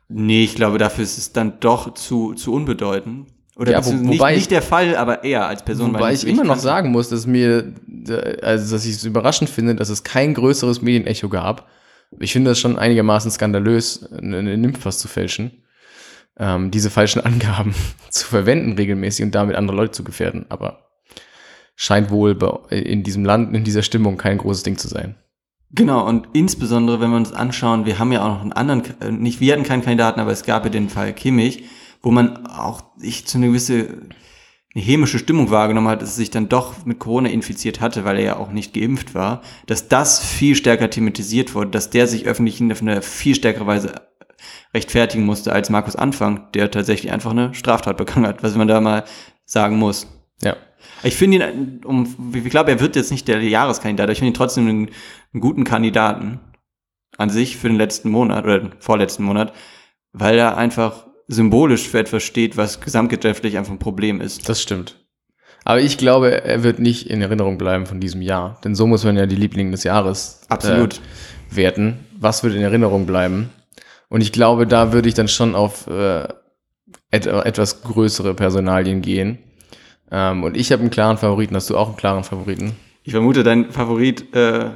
[0.07, 3.27] Nee, ich glaube, dafür ist es dann doch zu, zu unbedeutend.
[3.55, 5.93] Oder ja, wo, nicht, nicht der Fall, aber er als Person.
[5.93, 7.73] Wobei ich immer noch sagen muss, dass mir,
[8.41, 11.67] also dass ich es überraschend finde, dass es kein größeres Medienecho gab
[12.17, 15.63] ich finde das schon einigermaßen skandalös, eine Nymphas zu fälschen,
[16.37, 17.75] ähm, diese falschen Angaben
[18.09, 20.45] zu verwenden regelmäßig und damit andere Leute zu gefährden.
[20.49, 20.88] Aber
[21.81, 22.37] scheint wohl
[22.69, 25.15] in diesem Land, in dieser Stimmung kein großes Ding zu sein.
[25.71, 28.83] Genau, und insbesondere, wenn wir uns anschauen, wir haben ja auch noch einen anderen,
[29.21, 31.63] nicht wir hatten keinen Kandidaten, aber es gab ja den Fall Kimmich,
[32.01, 33.99] wo man auch ich zu einer gewisse
[34.75, 38.17] eine hämische Stimmung wahrgenommen hat, dass er sich dann doch mit Corona infiziert hatte, weil
[38.17, 42.27] er ja auch nicht geimpft war, dass das viel stärker thematisiert wurde, dass der sich
[42.27, 43.95] öffentlich auf eine viel stärkere Weise
[44.73, 48.79] rechtfertigen musste als Markus Anfang, der tatsächlich einfach eine Straftat begangen hat, was man da
[48.81, 49.05] mal
[49.45, 50.07] sagen muss.
[50.43, 50.55] Ja.
[51.03, 54.31] Ich finde ihn, um, ich glaube, er wird jetzt nicht der Jahreskandidat, aber ich finde
[54.31, 54.89] ihn trotzdem einen,
[55.33, 56.39] einen, guten Kandidaten
[57.17, 59.53] an sich für den letzten Monat oder den vorletzten Monat,
[60.13, 64.49] weil er einfach symbolisch für etwas steht, was gesamtgesellschaftlich einfach ein Problem ist.
[64.49, 64.97] Das stimmt.
[65.65, 68.59] Aber ich glaube, er wird nicht in Erinnerung bleiben von diesem Jahr.
[68.63, 70.95] Denn so muss man ja die Lieblinge des Jahres Absolut.
[70.95, 71.99] Äh, werten.
[72.17, 73.49] Was wird in Erinnerung bleiben?
[74.07, 76.27] Und ich glaube, da würde ich dann schon auf äh,
[77.11, 79.39] et etwas größere Personalien gehen.
[80.11, 81.55] Ähm, und ich habe einen klaren Favoriten.
[81.55, 82.75] Hast du auch einen klaren Favoriten?
[83.03, 84.71] Ich vermute, dein Favorit äh,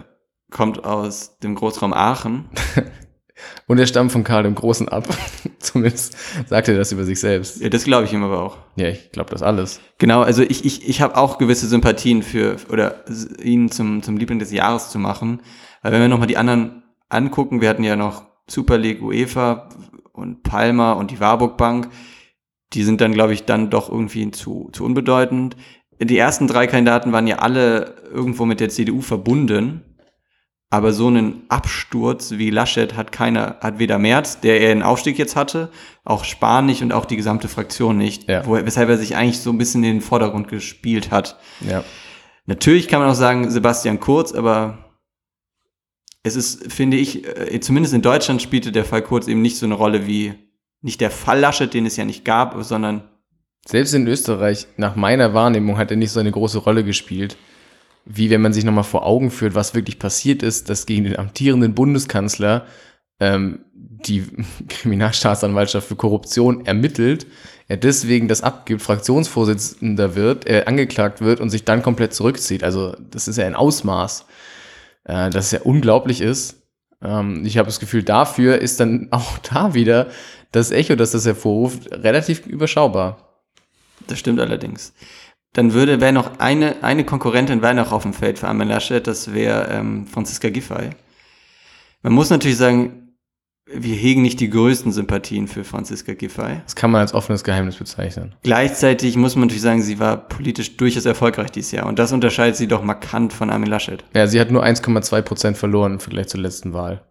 [0.52, 2.46] kommt aus dem Großraum Aachen.
[3.68, 5.08] und er stammt von Karl dem Großen ab.
[5.60, 6.18] Zumindest
[6.48, 7.62] sagt er das über sich selbst.
[7.62, 8.58] Ja, das glaube ich ihm aber auch.
[8.76, 9.82] Ja, ich glaube das alles.
[9.98, 13.04] Genau, also ich, ich, ich habe auch gewisse Sympathien für, oder
[13.42, 15.42] ihn zum, zum Liebling des Jahres zu machen.
[15.82, 19.70] Weil wenn wir nochmal die anderen angucken, wir hatten ja noch Super League UEFA
[20.12, 21.90] und Palmer und die Warburg Bank
[22.74, 25.56] die sind dann, glaube ich, dann doch irgendwie zu, zu unbedeutend.
[26.00, 29.82] Die ersten drei Kandidaten waren ja alle irgendwo mit der CDU verbunden.
[30.70, 35.20] Aber so einen Absturz wie Laschet hat keiner, hat weder Merz, der er einen Aufstieg
[35.20, 35.70] jetzt hatte,
[36.04, 38.44] auch Spahn nicht und auch die gesamte Fraktion nicht, ja.
[38.48, 41.38] wo, weshalb er sich eigentlich so ein bisschen in den Vordergrund gespielt hat.
[41.60, 41.84] Ja.
[42.48, 44.84] Natürlich kann man auch sagen, Sebastian Kurz, aber
[46.24, 49.68] es ist, finde ich, äh, zumindest in Deutschland spielte der Fall Kurz eben nicht so
[49.68, 50.34] eine Rolle wie
[50.84, 53.04] nicht der Fall Laschet, den es ja nicht gab, sondern.
[53.66, 57.38] Selbst in Österreich, nach meiner Wahrnehmung, hat er nicht so eine große Rolle gespielt,
[58.06, 61.18] wie wenn man sich nochmal vor Augen führt, was wirklich passiert ist, dass gegen den
[61.18, 62.66] amtierenden Bundeskanzler
[63.22, 64.26] ähm, die
[64.68, 67.26] Kriminalstaatsanwaltschaft für Korruption ermittelt,
[67.70, 72.64] er deswegen das abgibt, Fraktionsvorsitzender wird, er angeklagt wird und sich dann komplett zurückzieht.
[72.64, 74.26] Also das ist ja ein Ausmaß,
[75.06, 76.62] äh, das ja unglaublich ist.
[77.02, 80.08] Ähm, ich habe das Gefühl, dafür ist dann auch da wieder
[80.54, 83.42] das Echo, das das hervorruft, relativ überschaubar.
[84.08, 84.94] Das stimmt allerdings.
[85.54, 89.06] Dann würde, wäre noch eine, eine Konkurrentin wäre noch auf dem Feld für Armin Laschet,
[89.06, 90.92] das wäre ähm, Franziska Giffey.
[92.02, 93.04] Man muss natürlich sagen,
[93.66, 96.62] wir hegen nicht die größten Sympathien für Franziska Giffey.
[96.66, 98.36] Das kann man als offenes Geheimnis bezeichnen.
[98.44, 101.88] Gleichzeitig muss man natürlich sagen, sie war politisch durchaus erfolgreich dieses Jahr.
[101.88, 104.04] Und das unterscheidet sie doch markant von Armin Laschet.
[104.14, 107.02] Ja, sie hat nur 1,2 Prozent verloren im Vergleich zur letzten Wahl.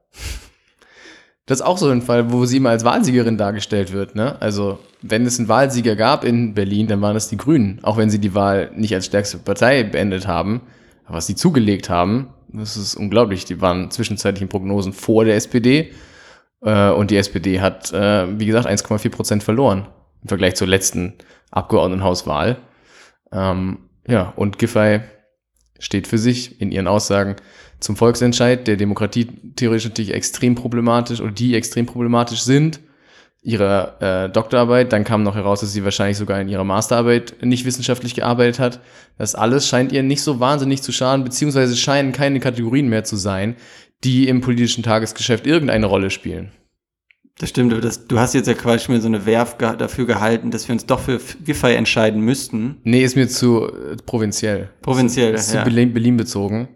[1.47, 4.15] Das ist auch so ein Fall, wo sie immer als Wahlsiegerin dargestellt wird.
[4.15, 4.41] Ne?
[4.41, 7.81] Also, wenn es einen Wahlsieger gab in Berlin, dann waren es die Grünen.
[7.83, 10.61] Auch wenn sie die Wahl nicht als stärkste Partei beendet haben.
[11.05, 13.45] Aber was sie zugelegt haben, das ist unglaublich.
[13.45, 15.93] Die waren zwischenzeitlich in Prognosen vor der SPD.
[16.63, 19.89] Äh, und die SPD hat, äh, wie gesagt, 1,4 Prozent verloren
[20.23, 21.15] im Vergleich zur letzten
[21.51, 22.59] Abgeordnetenhauswahl.
[23.33, 25.01] Ähm, ja, und Giffey
[25.83, 27.37] steht für sich in ihren Aussagen
[27.81, 29.27] zum Volksentscheid, der Demokratie
[29.57, 32.81] theoretisch natürlich extrem problematisch oder die extrem problematisch sind,
[33.43, 34.93] ihrer äh, Doktorarbeit.
[34.93, 38.81] Dann kam noch heraus, dass sie wahrscheinlich sogar in ihrer Masterarbeit nicht wissenschaftlich gearbeitet hat.
[39.19, 43.17] Das alles scheint ihr nicht so wahnsinnig zu schaden, beziehungsweise scheinen keine Kategorien mehr zu
[43.17, 43.57] sein,
[44.05, 46.53] die im politischen Tagesgeschäft irgendeine Rolle spielen.
[47.39, 50.51] Das stimmt, das, du hast jetzt ja quasi mir so eine Werf ge dafür gehalten,
[50.51, 52.77] dass wir uns doch für Giffey entscheiden müssten.
[52.85, 54.71] Nee, ist mir zu äh, provinziell.
[54.83, 55.61] Provinziell, ist, ist ja.
[55.61, 56.69] zu Berlin, Berlin bezogen.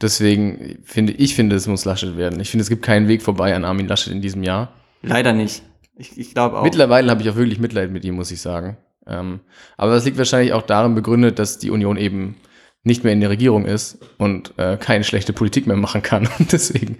[0.00, 2.40] Deswegen finde ich finde, es muss Laschet werden.
[2.40, 4.72] Ich finde, es gibt keinen Weg vorbei an Armin Laschet in diesem Jahr.
[5.02, 5.62] Leider nicht.
[5.96, 6.64] Ich, ich glaube auch.
[6.64, 8.78] Mittlerweile habe ich auch wirklich Mitleid mit ihm, muss ich sagen.
[9.06, 9.40] Ähm,
[9.76, 12.36] aber das liegt wahrscheinlich auch darin begründet, dass die Union eben
[12.84, 16.52] nicht mehr in der Regierung ist und äh, keine schlechte Politik mehr machen kann und
[16.52, 16.98] deswegen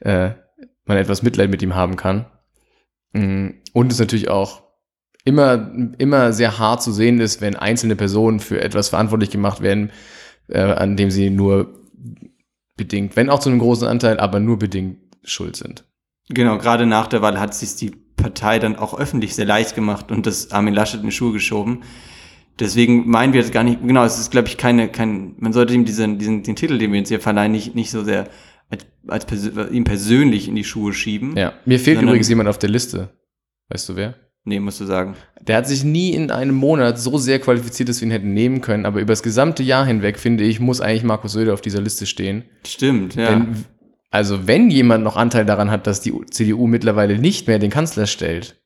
[0.00, 0.30] äh,
[0.88, 2.26] man etwas Mitleid mit ihm haben kann.
[3.12, 4.62] Mm, und es natürlich auch
[5.24, 9.92] immer, immer sehr hart zu sehen ist, wenn einzelne Personen für etwas verantwortlich gemacht werden,
[10.48, 11.74] äh, an dem sie nur
[12.76, 15.84] bedingt, wenn auch zu einem großen Anteil, aber nur bedingt schuld sind.
[16.30, 20.10] Genau, gerade nach der Wahl hat sich die Partei dann auch öffentlich sehr leicht gemacht
[20.10, 21.82] und das Armin Laschet in die Schuhe geschoben.
[22.58, 25.74] Deswegen meinen wir das gar nicht, genau, es ist, glaube ich, keine, kein, man sollte
[25.74, 28.28] ihm diesen, diesen, den Titel, den wir jetzt hier verleihen, nicht, nicht so sehr
[28.68, 31.36] als, als pers ihm persönlich in die Schuhe schieben.
[31.36, 33.10] Ja, mir fehlt übrigens jemand auf der Liste.
[33.68, 34.14] Weißt du wer?
[34.44, 35.14] Nee, musst du sagen.
[35.42, 38.62] Der hat sich nie in einem Monat so sehr qualifiziert, dass wir ihn hätten nehmen
[38.62, 38.86] können.
[38.86, 42.06] Aber über das gesamte Jahr hinweg, finde ich, muss eigentlich Markus Söder auf dieser Liste
[42.06, 42.44] stehen.
[42.66, 43.28] Stimmt, ja.
[43.30, 43.64] Denn,
[44.10, 48.06] also, wenn jemand noch Anteil daran hat, dass die CDU mittlerweile nicht mehr den Kanzler
[48.06, 48.62] stellt,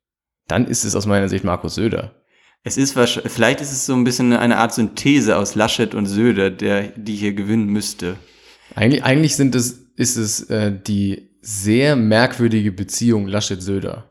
[0.47, 2.15] dann ist es aus meiner Sicht Markus Söder.
[2.63, 6.07] Es ist wahrscheinlich, vielleicht ist es so ein bisschen eine Art Synthese aus Laschet und
[6.07, 8.17] Söder, der, die hier gewinnen müsste.
[8.77, 14.11] Eigentlich, eigentlich sind es, ist es äh, die sehr merkwürdige Beziehung Laschet-Söder.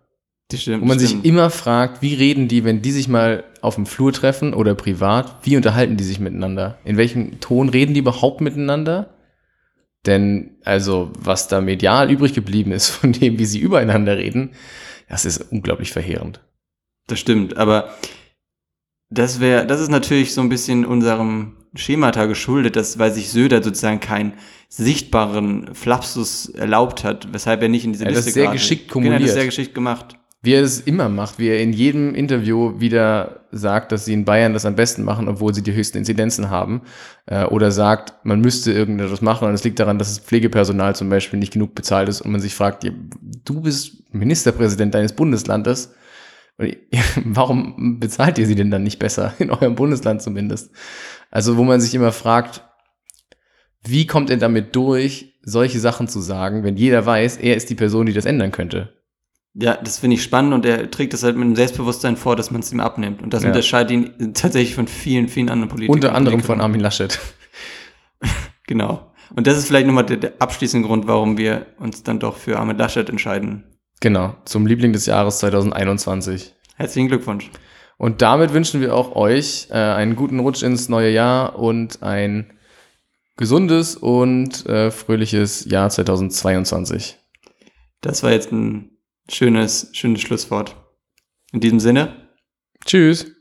[0.52, 1.24] Die stimmt, Wo man stimmt.
[1.24, 4.76] sich immer fragt, wie reden die, wenn die sich mal auf dem Flur treffen oder
[4.76, 6.78] privat, wie unterhalten die sich miteinander?
[6.84, 9.14] In welchem Ton reden die überhaupt miteinander?
[10.06, 14.52] Denn, also, was da medial übrig geblieben ist von dem, wie sie übereinander reden,
[15.08, 16.42] das ist unglaublich verheerend.
[17.08, 17.94] Das stimmt, aber
[19.10, 23.64] das wäre, das ist natürlich so ein bisschen unserem Schemata geschuldet, dass, weil sich Söder
[23.64, 24.34] sozusagen keinen
[24.68, 28.58] sichtbaren Flapsus erlaubt hat, weshalb er nicht in diese Er hat das Liste sehr geraten
[28.58, 28.92] geschickt.
[28.92, 29.36] Genau, er hat das kumuliert.
[29.36, 30.18] sehr geschickt gemacht.
[30.44, 34.26] Wie er es immer macht, wie er in jedem Interview wieder sagt, dass sie in
[34.26, 36.82] Bayern das am besten machen, obwohl sie die höchsten Inzidenzen haben.
[37.28, 41.10] Äh, oder sagt, man müsste irgendetwas machen und es liegt daran, dass das Pflegepersonal zum
[41.10, 42.92] Beispiel nicht genug bezahlt ist und man sich fragt, ja,
[43.46, 45.94] du bist Ministerpräsident deines Bundeslandes.
[46.58, 49.34] Und, ja, Warum bezahlt ihr sie denn dann nicht besser?
[49.38, 50.72] In eurem Bundesland zumindest.
[51.32, 52.64] Also, wo man sich immer fragt,
[53.84, 57.76] wie kommt er damit durch, solche Sachen zu sagen, wenn jeder weiß, er ist die
[57.76, 58.94] Person, die das ändern könnte?
[59.54, 62.52] Ja, das finde ich spannend und er trägt das halt mit einem Selbstbewusstsein vor, dass
[62.52, 63.22] man es ihm abnimmt.
[63.22, 63.50] Und das Ja.
[63.50, 65.96] unterscheidet ihn tatsächlich von vielen, vielen anderen Politikern.
[65.96, 66.62] Unter anderem von.
[66.62, 67.20] Armin Laschet.
[68.68, 69.12] Genau.
[69.36, 72.58] Und das ist vielleicht nochmal der, der abschließende Grund, warum wir uns dann doch für
[72.58, 73.66] Armin Laschet entscheiden.
[74.00, 76.54] Genau, zum Liebling des Jahres 2021.
[76.78, 77.50] Herzlichen Glückwunsch.
[78.02, 82.52] Und damit wünschen wir auch euch äh, einen guten Rutsch ins neue Jahr und ein
[83.38, 87.20] gesundes und äh, fröhliches Jahr 2022.
[88.02, 88.98] Das war jetzt ein
[89.30, 90.76] schönes, schönes Schlusswort.
[91.54, 92.28] In diesem Sinne,
[92.84, 93.36] Tschüss.